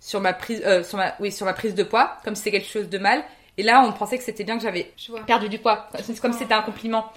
[0.00, 2.58] sur ma prise, euh, sur ma, oui, sur ma prise de poids, comme si c'était
[2.58, 3.24] quelque chose de mal.
[3.56, 4.92] Et là, on pensait que c'était bien que j'avais
[5.26, 5.88] perdu du poids.
[6.02, 7.12] C'est comme si c'était un compliment.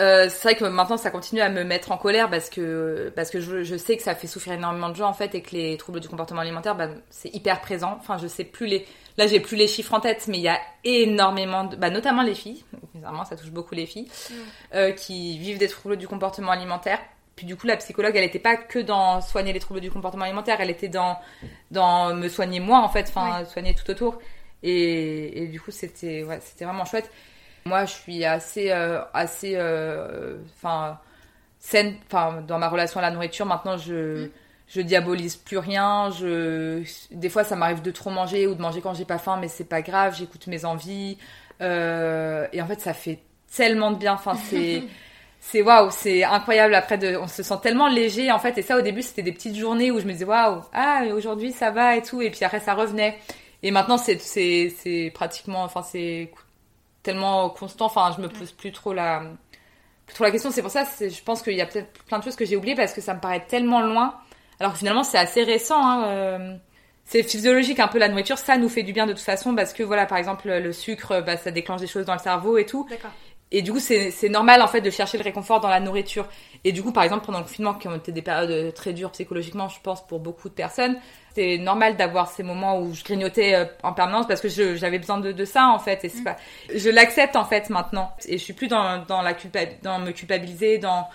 [0.00, 3.28] Euh, c'est vrai que maintenant ça continue à me mettre en colère parce que parce
[3.28, 5.50] que je, je, sais que ça fait souffrir énormément de gens en fait et que
[5.50, 7.98] les troubles du comportement alimentaire bah, c'est hyper présent.
[8.00, 8.86] Enfin je sais plus les
[9.18, 12.22] là j'ai plus les chiffres en tête mais il y a énormément de bah, notamment
[12.22, 12.64] les filles
[12.94, 14.34] bizarrement ça touche beaucoup les filles mm.
[14.76, 16.98] euh, qui vivent des troubles du comportement alimentaire
[17.42, 20.26] puis du coup, la psychologue, elle n'était pas que dans soigner les troubles du comportement
[20.26, 21.18] alimentaire, elle était dans,
[21.72, 24.20] dans me soigner moi, en fait, enfin, soigner tout autour.
[24.62, 27.10] Et, et du coup, c'était ouais, c'était vraiment chouette.
[27.64, 30.36] Moi, je suis assez, euh, assez, euh,
[31.58, 33.44] saine, enfin, dans ma relation à la nourriture.
[33.44, 34.30] Maintenant, je, mm.
[34.68, 36.10] je diabolise plus rien.
[36.12, 39.36] Je, des fois, ça m'arrive de trop manger ou de manger quand j'ai pas faim,
[39.40, 40.14] mais c'est pas grave.
[40.16, 41.18] J'écoute mes envies.
[41.60, 43.18] Euh, et en fait, ça fait
[43.52, 44.12] tellement de bien.
[44.12, 44.84] Enfin, c'est
[45.44, 46.74] c'est waouh, c'est incroyable.
[46.74, 48.56] Après, de, on se sent tellement léger en fait.
[48.58, 51.52] Et ça, au début, c'était des petites journées où je me disais waouh, ah, aujourd'hui
[51.52, 52.22] ça va et tout.
[52.22, 53.18] Et puis après, ça revenait.
[53.64, 56.30] Et maintenant, c'est c'est c'est pratiquement, enfin, c'est
[57.02, 57.86] tellement constant.
[57.86, 59.24] Enfin, je me pose plus trop la
[60.06, 60.52] plus trop la question.
[60.52, 62.76] C'est pour ça, je pense qu'il y a peut-être plein de choses que j'ai oubliées
[62.76, 64.14] parce que ça me paraît tellement loin.
[64.60, 65.84] Alors que finalement, c'est assez récent.
[65.84, 66.56] Hein, euh,
[67.04, 69.72] c'est physiologique un peu la nourriture, ça nous fait du bien de toute façon parce
[69.72, 72.64] que voilà, par exemple, le sucre, bah, ça déclenche des choses dans le cerveau et
[72.64, 72.86] tout.
[73.54, 76.26] Et du coup, c'est normal en fait de chercher le réconfort dans la nourriture.
[76.64, 79.10] Et du coup, par exemple, pendant le confinement, qui ont été des périodes très dures
[79.10, 80.96] psychologiquement, je pense, pour beaucoup de personnes,
[81.34, 85.18] c'est normal d'avoir ces moments où je grignotais euh, en permanence parce que j'avais besoin
[85.18, 86.02] de, de, ça en fait.
[86.04, 86.24] Et c'est mm.
[86.24, 86.36] pas,
[86.74, 88.12] je l'accepte en fait maintenant.
[88.26, 91.06] Et je suis plus dans, dans la culpa, dans me culpabiliser, dans,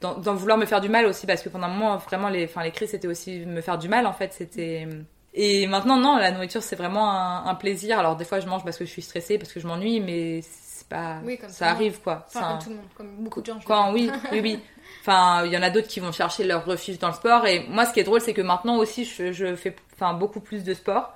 [0.00, 2.44] dans, dans, vouloir me faire du mal aussi parce que pendant un moment, vraiment, les,
[2.46, 4.32] enfin, les crises, c'était aussi me faire du mal en fait.
[4.32, 4.88] C'était
[5.36, 7.98] et maintenant, non, la nourriture, c'est vraiment un, un, plaisir.
[7.98, 10.42] Alors, des fois, je mange parce que je suis stressée, parce que je m'ennuie, mais
[10.88, 12.26] pas ça arrive quoi.
[12.28, 14.60] Enfin, comme tout le monde comme beaucoup de gens quand oui oui oui.
[15.00, 17.46] Enfin il y en a d'autres qui vont chercher leur refuge dans le sport.
[17.46, 20.40] Et moi ce qui est drôle c'est que maintenant aussi je, je fais enfin beaucoup
[20.40, 21.14] plus de sport.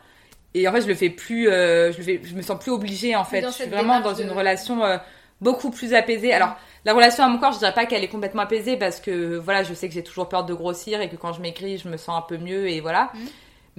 [0.54, 2.72] Et en fait je le fais plus euh, je le fais, je me sens plus
[2.72, 3.42] obligée en fait.
[3.42, 4.98] je suis vraiment dans une relation euh,
[5.40, 6.32] beaucoup plus apaisée.
[6.32, 9.36] Alors la relation à mon corps je dirais pas qu'elle est complètement apaisée parce que
[9.36, 11.88] voilà je sais que j'ai toujours peur de grossir et que quand je m'écris je
[11.88, 13.10] me sens un peu mieux et voilà.
[13.14, 13.18] Mmh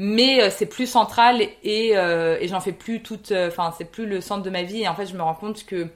[0.02, 3.84] mais euh, c'est plus central et, euh, et j'en fais plus toute euh, enfin c'est
[3.84, 5.88] plus le centre de ma vie et en fait je me rends compte que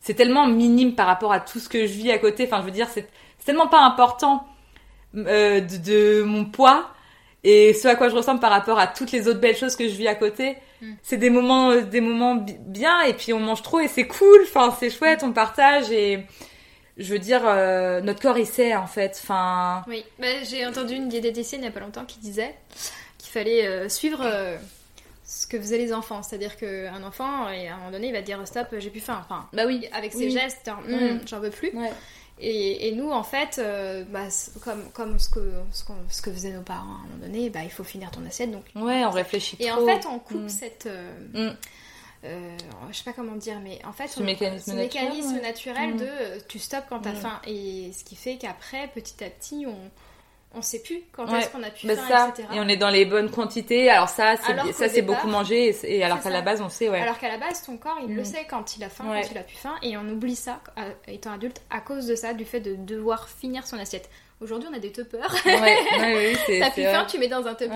[0.00, 2.64] c'est tellement minime par rapport à tout ce que je vis à côté enfin je
[2.64, 3.06] veux dire c'est
[3.44, 4.46] tellement pas important
[5.12, 6.88] de, de, mon poids
[7.44, 9.86] et ce à quoi je ressemble par rapport à toutes les autres belles choses que
[9.88, 10.92] je vis à côté mm.
[11.02, 14.74] c'est des moments des moments bien et puis on mange trop et c'est cool enfin
[14.80, 16.24] c'est chouette on partage et
[16.96, 17.42] je veux dire,
[18.02, 19.18] notre corps il sait en fait.
[19.22, 19.82] Enfin.
[19.88, 22.54] Oui, bah, j'ai entendu une diététicienne il y a pas longtemps qui disait
[23.30, 24.56] fallait euh, suivre, euh,
[25.24, 26.22] ce que faisaient les enfants.
[26.22, 29.20] C'est-à-dire qu'un enfant, à un moment donné, il va dire stop, j'ai plus faim.
[29.24, 29.88] Enfin, bah oui.
[29.92, 31.72] Avec ses gestes, hum, j'en veux plus.
[32.42, 34.28] Et, nous, en fait, euh, bah,
[34.64, 37.70] comme, comme ce, que, ce, que faisaient nos parents à un moment donné, bah, il
[37.70, 38.50] faut finir ton assiette.
[38.50, 40.48] Donc, ouais, on réfléchit Et en fait, on coupe hum.
[40.48, 40.86] cette.
[40.86, 41.52] Euh,
[42.24, 42.56] euh,
[42.90, 46.08] je sais pas comment dire, mais en fait, ce mécanisme, naturel, de
[46.48, 47.40] tu stops quand t'as faim.
[47.46, 49.90] Et ce qui fait qu'après, petit à petit, on,
[50.52, 52.28] on sait plus quand est-ce qu'on a pu faire, ça.
[52.30, 52.48] etc.
[52.54, 53.88] Et on est dans les bonnes quantités.
[53.88, 55.74] Alors ça, c'est ça c'est beaucoup mangé.
[55.84, 57.00] Et, alors qu'à la base, on sait, ouais.
[57.00, 58.24] Alors qu'à la base, ton corps, il le mm.
[58.24, 60.92] sait quand il a faim, quand il a plus faim, et on oublie ça euh,
[61.06, 64.10] étant adulte à cause de ça, du fait de devoir finir son assiette.
[64.42, 65.34] Aujourd'hui, on a des tuppers.
[65.44, 67.74] Ouais, ouais, oui, T'as plus faim, tu mets dans un tupper.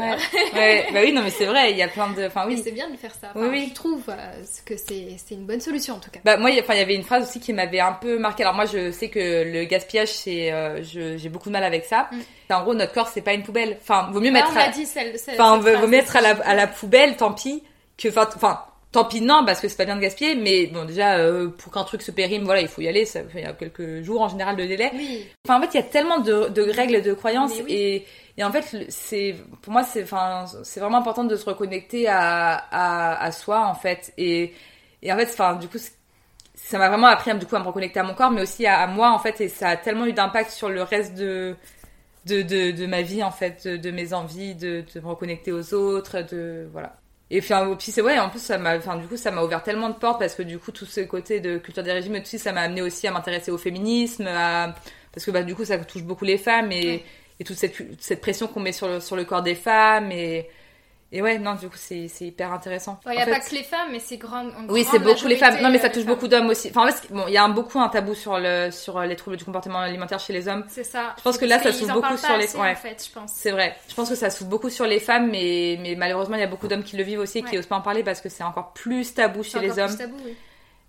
[0.55, 0.87] Ouais.
[0.93, 2.27] bah oui, non, mais c'est vrai, il y a plein de.
[2.27, 2.59] Enfin, oui.
[2.65, 3.33] c'est bien de faire ça.
[3.35, 3.67] oui, oui.
[3.69, 6.21] Je trouve euh, que c'est une bonne solution en tout cas.
[6.25, 8.45] Bah, moi, il y avait une phrase aussi qui m'avait un peu marqué.
[8.45, 10.51] Alors, moi, je sais que le gaspillage, c'est.
[10.53, 12.09] Euh, j'ai beaucoup de mal avec ça.
[12.11, 12.53] Mm.
[12.55, 13.77] En gros, notre corps, c'est pas une poubelle.
[13.83, 14.53] Enfin, vaut mieux ah, mettre.
[14.55, 14.69] on à...
[14.69, 17.62] dit celle, celle, enfin, vaut, vaut mettre à la, à la poubelle, tant pis.
[17.99, 18.65] Que, enfin,
[18.95, 21.73] tant pis non parce que c'est pas bien de gaspiller mais bon déjà euh, pour
[21.73, 24.23] qu'un truc se périme voilà il faut y aller ça il y a quelques jours
[24.23, 24.93] en général de délai.
[25.45, 28.53] Enfin en fait il y a tellement de, de règles de croyances et, et en
[28.53, 33.33] fait c'est pour moi c'est enfin c'est vraiment important de se reconnecter à, à, à
[33.33, 34.13] soi en fait.
[34.17, 34.53] Et
[35.03, 35.79] et en fait enfin du coup
[36.55, 38.87] ça m'a vraiment appris du coup à me reconnecter à mon corps mais aussi à,
[38.87, 41.57] moi en fait et ça a tellement eu d'impact sur le reste de
[42.27, 45.51] de, de, de ma vie en fait de, de mes envies de, de me reconnecter
[45.51, 46.95] aux autres de voilà
[47.37, 49.89] et puis, c'est ouais, en plus ça m'a, enfin du coup ça m'a ouvert tellement
[49.89, 52.39] de portes parce que du coup tout ce côté de culture des régimes et tout
[52.39, 54.74] ça m'a amené aussi à m'intéresser au féminisme, à...
[55.12, 57.05] parce que bah du coup ça touche beaucoup les femmes et,
[57.41, 60.49] et toute cette, cette pression qu'on met sur le, sur le corps des femmes et
[61.17, 62.99] et ouais, non, du coup, c'est hyper intéressant.
[63.07, 64.47] Il n'y a pas que les femmes, mais c'est grand.
[64.69, 65.62] Oui, c'est beaucoup les femmes.
[65.62, 66.71] Non, mais ça touche beaucoup d'hommes aussi.
[66.71, 69.15] Enfin, en fait, bon, il y a un, beaucoup un tabou sur, le, sur les
[69.15, 70.65] troubles du comportement alimentaire chez les hommes.
[70.67, 71.15] C'est ça.
[71.17, 72.57] Je pense que là, ça s'ouvre beaucoup sur les.
[72.57, 72.73] Ouais.
[72.73, 73.31] En fait, je pense.
[73.33, 73.77] C'est vrai.
[73.89, 76.49] Je pense que ça s'ouvre beaucoup sur les femmes, mais, mais malheureusement, il y a
[76.49, 78.43] beaucoup d'hommes qui le vivent aussi et qui n'osent pas en parler parce que c'est
[78.43, 79.87] encore plus tabou chez les hommes.
[79.87, 80.35] Plus tabou, oui.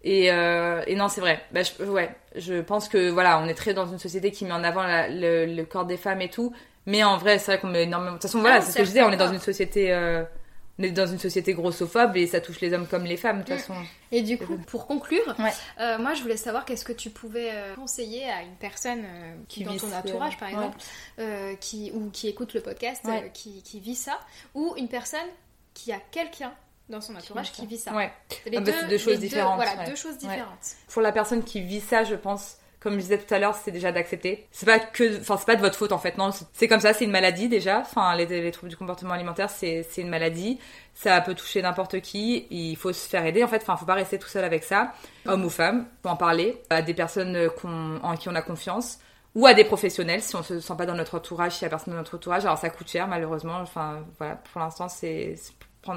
[0.03, 1.39] Et, euh, et, non, c'est vrai.
[1.51, 4.53] Bah, je, ouais, je pense que voilà, on est très dans une société qui met
[4.53, 6.51] en avant le, le, corps des femmes et tout.
[6.85, 8.11] Mais en vrai, c'est vrai qu'on met énormément.
[8.11, 9.91] De toute façon, voilà, ah, c'est ce que je disais, on est dans une société.
[9.91, 10.23] Euh,
[10.77, 13.43] on est dans une société grossophobe et ça touche les hommes comme les femmes de
[13.43, 13.59] toute mm.
[13.59, 13.75] façon.
[14.11, 15.33] Et du coup, pour conclure,
[15.79, 19.05] euh, moi je voulais savoir qu'est-ce que tu pouvais euh, conseiller à une personne
[19.47, 20.77] qui dans ton entourage par exemple,
[21.61, 24.19] qui ou qui écoute le podcast, qui, qui, vit ça,
[24.53, 25.19] ou une personne
[25.73, 26.53] qui a quelqu'un
[26.89, 27.93] dans son entourage qui, vit ça.
[27.93, 28.11] Ouais.
[28.45, 29.55] Les ah bah, deux, choses différentes.
[29.55, 30.75] voilà, deux choses différentes.
[30.89, 33.71] Pour la personne qui vit ça, je pense comme je disais tout à l'heure, c'est
[33.71, 34.47] déjà d'accepter.
[34.51, 36.29] C'est pas que, enfin, c'est pas de votre faute en fait, non.
[36.53, 37.79] C'est comme ça, c'est une maladie déjà.
[37.79, 40.59] Enfin, les, troubles du comportement alimentaire, c'est une maladie.
[40.93, 42.45] Ça peut toucher n'importe qui.
[42.51, 43.63] Il faut se faire aider en fait.
[43.63, 44.93] Enfin, faut pas rester tout seul avec ça.
[45.25, 47.49] Homme ou femme, faut en parler à des personnes
[48.03, 48.99] en qui on a confiance
[49.33, 51.69] ou à des professionnels si on se sent pas dans notre entourage, si y a
[51.69, 52.45] personne dans notre entourage.
[52.45, 53.57] Alors ça coûte cher malheureusement.
[53.61, 55.33] Enfin, voilà, pour l'instant, c'est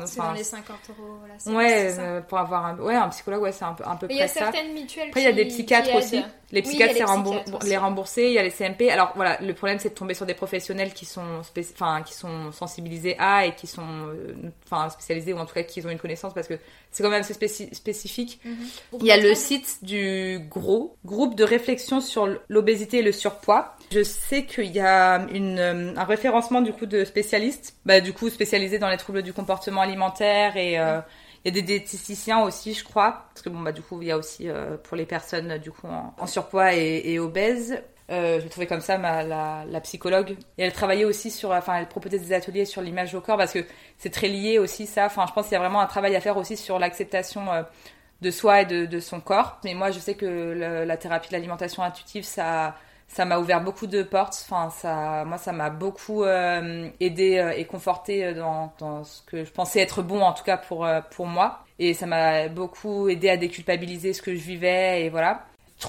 [0.06, 3.64] c'est dans les 50 euros Ouais, euh, pour avoir un, ouais, un psychologue, ouais, c'est
[3.64, 4.16] un peu, un peu près ça.
[4.16, 6.22] Il y a certaines mutuelles Après, il y a des psychiatres aussi.
[6.50, 8.26] Les psychiatres, c'est les rembourser.
[8.26, 8.90] Il y a les CMP.
[8.90, 11.42] Alors voilà, le problème, c'est de tomber sur des professionnels qui sont,
[11.74, 14.34] enfin, qui sont sensibilisés à et qui sont, euh,
[14.64, 16.58] enfin, spécialisés ou en tout cas qui ont une connaissance parce que
[16.90, 18.40] c'est quand même assez spécifique.
[18.44, 18.56] Mhm.
[19.00, 23.76] Il y a le site du GROS, groupe de réflexion sur l'obésité et le surpoids.
[23.90, 28.12] Je sais qu'il y a une, euh, un référencement du coup de spécialistes, bah, du
[28.12, 31.00] coup spécialisés dans les troubles du comportement alimentaire et euh,
[31.44, 34.08] il y a des diététiciens aussi, je crois, parce que bon bah du coup il
[34.08, 37.80] y a aussi euh, pour les personnes du coup en, surpoids et, et obèses.
[38.10, 40.36] Euh, je trouvais comme ça ma, la, la, psychologue.
[40.56, 43.52] Et elle travaillait aussi sur enfin elle proposait des ateliers sur l'image au corps parce
[43.52, 43.64] que
[43.98, 45.06] c'est très lié aussi ça.
[45.06, 47.46] Enfin je pense qu'il y a vraiment un travail à faire aussi sur l'acceptation
[48.20, 49.58] de soi et de, de, son corps.
[49.64, 50.26] Mais moi je sais que
[50.86, 52.74] la thérapie de l'alimentation intuitive ça
[53.08, 54.44] ça m'a ouvert beaucoup de portes.
[54.44, 59.22] Enfin, ça, moi, ça m'a beaucoup euh, aidé euh, et conforté euh, dans, dans, ce
[59.22, 61.64] que je pensais être bon, en tout cas pour, pour moi.
[61.78, 65.46] Et ça m'a beaucoup aidé à déculpabiliser ce que je vivais et voilà.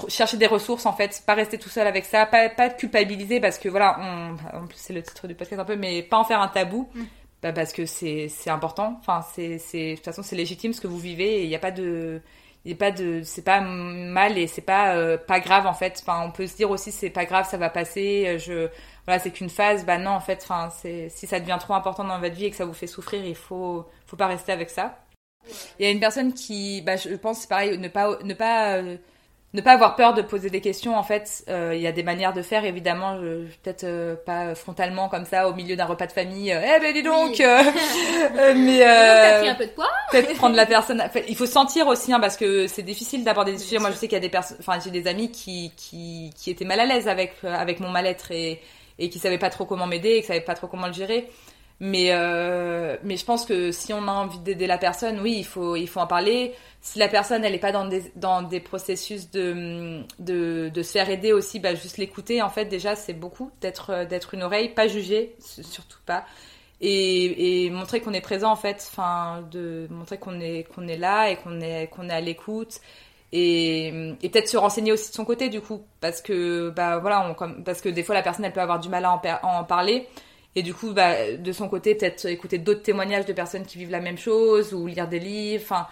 [0.08, 3.58] Chercher des ressources en fait, pas rester tout seul avec ça, pas, pas culpabiliser parce
[3.58, 6.24] que voilà, on, en plus c'est le titre du podcast un peu, mais pas en
[6.24, 6.88] faire un tabou.
[6.94, 7.02] Mm.
[7.42, 8.98] Bah parce que c'est important.
[9.00, 11.60] Enfin, c'est de toute façon c'est légitime ce que vous vivez et il n'y a
[11.60, 12.20] pas de
[12.64, 15.98] il pas de c'est pas mal et c'est pas euh, pas grave en fait.
[16.02, 18.68] Enfin on peut se dire aussi c'est pas grave ça va passer euh, je
[19.06, 19.84] voilà c'est qu'une phase.
[19.86, 22.50] Bah non en fait enfin c'est si ça devient trop important dans votre vie et
[22.50, 24.98] que ça vous fait souffrir il faut faut pas rester avec ça.
[25.78, 28.76] Il y a une personne qui bah je pense c'est pareil ne pas ne pas
[28.76, 28.96] euh,
[29.52, 32.04] ne pas avoir peur de poser des questions en fait euh, il y a des
[32.04, 33.18] manières de faire évidemment
[33.62, 36.92] peut-être euh, pas frontalement comme ça au milieu d'un repas de famille euh, eh ben
[36.92, 39.90] dis donc mais t'as pris un peu de poids.
[40.12, 43.58] peut-être prendre la personne il faut sentir aussi hein, parce que c'est difficile d'aborder des
[43.58, 43.78] sujets.
[43.78, 46.50] Moi je sais qu'il y a des personnes enfin j'ai des amis qui, qui qui
[46.50, 48.60] étaient mal à l'aise avec avec mon mal-être et
[49.00, 51.28] et qui savaient pas trop comment m'aider et qui savaient pas trop comment le gérer
[51.82, 55.46] Mais, euh, mais je pense que si on a envie d'aider la personne, oui, il
[55.46, 56.52] faut, il faut en parler.
[56.82, 60.92] Si la personne, elle n'est pas dans des, dans des processus de, de, de se
[60.92, 64.68] faire aider aussi, bah, juste l'écouter, en fait, déjà, c'est beaucoup d'être, d'être une oreille,
[64.68, 66.26] pas juger, surtout pas.
[66.82, 70.98] Et, et montrer qu'on est présent, en fait, enfin, de montrer qu'on est, qu'on est
[70.98, 72.80] là et qu'on est, qu'on est à l'écoute.
[73.32, 73.88] Et,
[74.22, 77.80] et peut-être se renseigner aussi de son côté, du coup, parce que, bah, voilà, parce
[77.80, 80.06] que des fois, la personne, elle peut avoir du mal à en parler.
[80.56, 83.90] Et du coup, bah, de son côté, peut-être écouter d'autres témoignages de personnes qui vivent
[83.90, 85.86] la même chose ou lire des livres, enfin,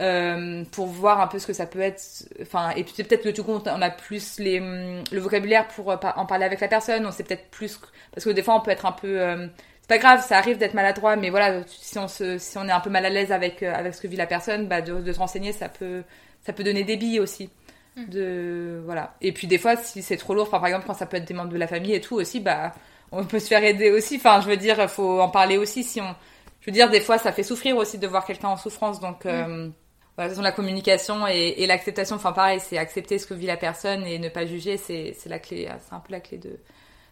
[0.00, 2.02] euh, pour voir un peu ce que ça peut être.
[2.42, 5.96] Enfin, et puis peut-être que du coup, on a plus les, le vocabulaire pour euh,
[6.16, 7.06] en parler avec la personne.
[7.06, 7.78] On sait peut-être plus
[8.12, 9.20] parce que des fois, on peut être un peu.
[9.20, 9.46] Euh,
[9.82, 12.72] c'est pas grave, ça arrive d'être maladroit, mais voilà, si on se, si on est
[12.72, 15.12] un peu mal à l'aise avec avec ce que vit la personne, bah, de, de
[15.12, 16.02] se renseigner, ça peut,
[16.42, 17.50] ça peut donner des billes aussi.
[17.96, 18.04] Mm.
[18.06, 19.14] De voilà.
[19.20, 21.34] Et puis des fois, si c'est trop lourd, par exemple, quand ça peut être des
[21.34, 22.72] membres de la famille et tout aussi, bah
[23.12, 24.16] on peut se faire aider aussi.
[24.16, 26.14] Enfin, je veux dire, faut en parler aussi si on.
[26.60, 29.00] Je veux dire, des fois, ça fait souffrir aussi de voir quelqu'un en souffrance.
[29.00, 29.68] Donc, euh,
[30.16, 32.16] voilà, la communication et, et l'acceptation.
[32.16, 34.76] Enfin, pareil, c'est accepter ce que vit la personne et ne pas juger.
[34.76, 35.68] C'est la clé.
[35.88, 36.58] C'est un peu la clé de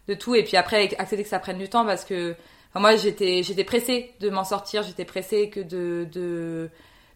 [0.09, 0.35] de tout.
[0.35, 2.35] Et puis après, accepter que ça prenne du temps parce que
[2.71, 4.83] enfin, moi, j'étais j'étais pressée de m'en sortir.
[4.83, 6.71] J'étais pressée que de de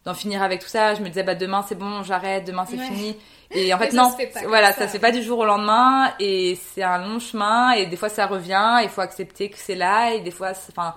[0.05, 0.95] d'en finir avec tout ça.
[0.95, 3.17] Je me disais bah demain c'est bon, j'arrête, demain c'est fini.
[3.55, 4.15] Et en fait non,
[4.47, 7.87] voilà, ça, se fait pas du jour au lendemain et c'est un long chemin et
[7.87, 10.95] des fois ça revient, il faut accepter que c'est là et des fois enfin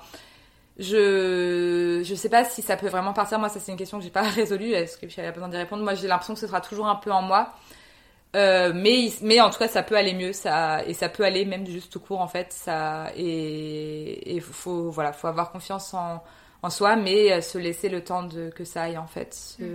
[0.78, 3.40] je je sais pas si ça peut vraiment partir.
[3.40, 4.72] Moi ça c'est une question que j'ai pas résolue.
[4.72, 5.84] Est-ce que j'avais besoin d'y répondre?
[5.84, 7.54] Moi j'ai l'impression que ce sera toujours un peu en moi.
[8.36, 11.46] Euh, mais mais en tout cas ça peut aller mieux ça et ça peut aller
[11.46, 16.22] même juste tout court en fait ça et il faut voilà faut avoir confiance en
[16.66, 19.56] en soi, mais euh, se laisser le temps de que ça aille en fait.
[19.60, 19.66] Mm.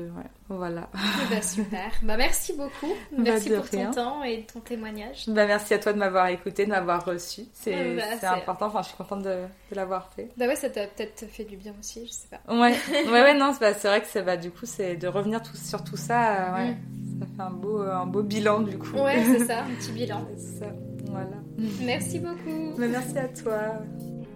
[0.48, 0.88] voilà.
[0.94, 1.90] Eh ben, super.
[2.02, 2.92] Bah, merci beaucoup.
[3.12, 5.28] Bah, merci pour ton temps et ton témoignage.
[5.28, 7.42] Bah, merci à toi de m'avoir écouté, de m'avoir reçu.
[7.52, 8.66] C'est bah, important.
[8.66, 10.30] Enfin, je suis contente de, l'avoir fait.
[10.36, 12.40] Bah ouais, ça t'a peut-être fait du bien aussi, je sais pas.
[12.52, 12.74] Ouais,
[13.06, 15.96] ouais, ouais non, c'est vrai que bah, du coup, c'est de revenir tout, sur tout
[15.96, 16.32] ça.
[16.32, 16.70] Euh, ouais.
[16.72, 17.20] Mm.
[17.20, 18.96] Ça fait un beau, un beau bilan du coup.
[18.96, 20.26] Ouais, c'est ça, un petit bilan.
[20.36, 20.66] ça.
[21.06, 21.36] Voilà.
[21.82, 22.74] Merci beaucoup.
[22.78, 23.82] merci à toi.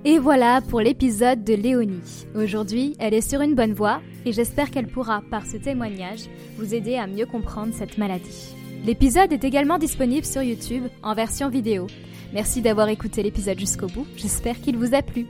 [0.06, 2.26] Et voilà pour l'épisode de Léonie.
[2.34, 6.28] Aujourd'hui, elle est sur une bonne voie et j'espère qu'elle pourra, par ce témoignage,
[6.58, 8.54] vous aider à mieux comprendre cette maladie.
[8.84, 11.86] L'épisode est également disponible sur YouTube en version vidéo.
[12.34, 15.26] Merci d'avoir écouté l'épisode jusqu'au bout, j'espère qu'il vous a plu.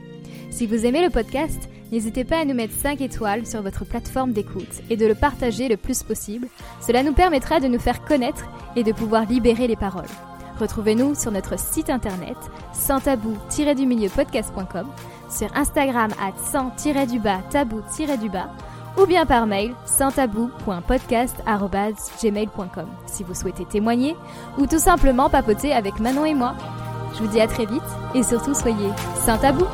[0.49, 4.33] Si vous aimez le podcast, n'hésitez pas à nous mettre 5 étoiles sur votre plateforme
[4.33, 6.49] d'écoute et de le partager le plus possible.
[6.85, 10.03] Cela nous permettra de nous faire connaître et de pouvoir libérer les paroles.
[10.59, 12.37] Retrouvez-nous sur notre site internet
[12.73, 14.87] sans tabou-du-milieu podcast.com,
[15.29, 18.49] sur Instagram at sans-du-bas tabou-du-bas
[18.97, 20.11] ou bien par mail sans
[23.07, 24.15] si vous souhaitez témoigner
[24.57, 26.55] ou tout simplement papoter avec Manon et moi.
[27.13, 27.81] Je vous dis à très vite
[28.13, 28.89] et surtout soyez
[29.25, 29.65] sans tabou.